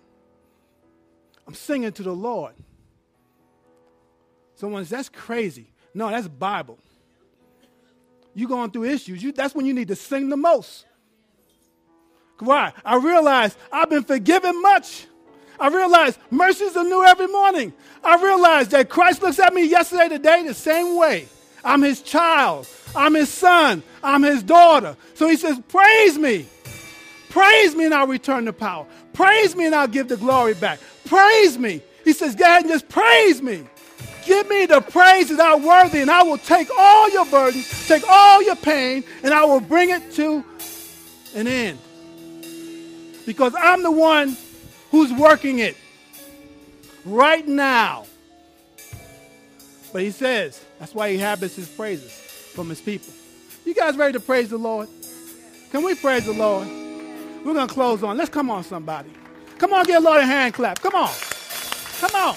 I'm 1.47 1.55
singing 1.55 1.93
to 1.93 2.03
the 2.03 2.13
Lord. 2.13 2.55
Someone 4.57 4.83
says, 4.83 4.91
That's 4.91 5.09
crazy. 5.09 5.73
No, 5.95 6.11
that's 6.11 6.27
Bible. 6.27 6.81
You 8.35 8.49
going 8.49 8.73
through 8.73 8.85
issues. 8.85 9.23
You, 9.23 9.31
that's 9.31 9.55
when 9.55 9.65
you 9.65 9.75
need 9.75 9.89
to 9.89 9.97
sing 9.97 10.29
the 10.29 10.37
most. 10.37 10.87
Why? 12.41 12.73
I 12.85 12.97
realize 12.97 13.57
I've 13.71 13.91
been 13.91 14.03
forgiven 14.03 14.61
much. 14.61 15.07
I 15.61 15.69
realize 15.69 16.19
mercies 16.31 16.77
are 16.77 16.85
new 16.85 17.05
every 17.05 17.29
morning. 17.29 17.73
I 18.03 18.23
realize 18.23 18.69
that 18.69 18.89
Christ 18.89 19.23
looks 19.23 19.39
at 19.39 19.55
me 19.55 19.65
yesterday, 19.67 20.09
today, 20.09 20.47
the 20.47 20.55
same 20.55 20.97
way. 20.97 21.29
I'm 21.65 21.83
his 21.83 22.03
child. 22.03 22.67
I'm 22.95 23.15
his 23.15 23.29
son. 23.29 23.83
I'm 24.03 24.23
his 24.23 24.43
daughter. 24.43 24.97
So 25.15 25.29
he 25.29 25.37
says, 25.37 25.61
Praise 25.69 26.19
me. 26.19 26.47
Praise 27.31 27.75
me 27.75 27.87
and 27.87 27.95
I'll 27.95 28.07
return 28.07 28.45
the 28.45 28.53
power. 28.53 28.87
Praise 29.13 29.57
me 29.57 29.67
and 29.67 29.75
I'll 29.75 29.89
give 29.89 30.09
the 30.09 30.17
glory 30.17 30.55
back. 30.55 30.81
Praise 31.07 31.59
me. 31.59 31.81
He 32.05 32.13
says, 32.13 32.35
Go 32.35 32.45
ahead 32.45 32.63
and 32.63 32.71
just 32.71 32.89
praise 32.89 33.41
me. 33.41 33.65
Give 34.25 34.49
me 34.49 34.67
the 34.67 34.81
praise 34.81 35.29
that 35.29 35.41
I'm 35.41 35.65
worthy, 35.65 36.01
and 36.01 36.11
I 36.11 36.23
will 36.23 36.39
take 36.39 36.69
all 36.79 37.11
your 37.11 37.27
burdens, 37.27 37.89
take 37.89 38.05
all 38.09 38.41
your 38.43 38.55
pain, 38.55 39.03
and 39.25 39.35
I 39.35 39.45
will 39.45 39.61
bring 39.61 39.91
it 39.91 40.13
to 40.13 40.45
an 41.35 41.49
end. 41.49 41.79
Because 43.27 43.55
I'm 43.59 43.83
the 43.83 43.91
one 43.91 44.37
who's 44.93 45.13
working 45.13 45.59
it 45.59 45.77
right 47.05 47.49
now. 47.49 48.05
But 49.93 50.03
he 50.03 50.13
says, 50.13 50.65
that's 50.79 50.95
why 50.95 51.11
he 51.11 51.19
habits 51.19 51.57
his 51.57 51.69
praises 51.69 52.13
from 52.13 52.69
his 52.69 52.81
people. 52.81 53.13
You 53.65 53.75
guys 53.75 53.97
ready 53.97 54.13
to 54.13 54.21
praise 54.21 54.51
the 54.51 54.59
Lord? 54.59 54.89
Can 55.71 55.83
we 55.83 55.95
praise 55.95 56.27
the 56.27 56.33
Lord? 56.33 56.69
We're 56.69 57.55
going 57.55 57.67
to 57.67 57.75
close 57.75 58.05
on. 58.05 58.17
Let's 58.17 58.31
come 58.31 58.51
on, 58.51 58.63
somebody. 58.65 59.11
Come 59.59 59.73
on, 59.73 59.85
get 59.85 60.01
a 60.01 60.05
Lord 60.05 60.21
a 60.21 60.27
hand 60.27 60.55
clap. 60.55 60.81
Come 60.81 60.95
on. 60.95 61.11
Come 62.01 62.15
on. 62.15 62.37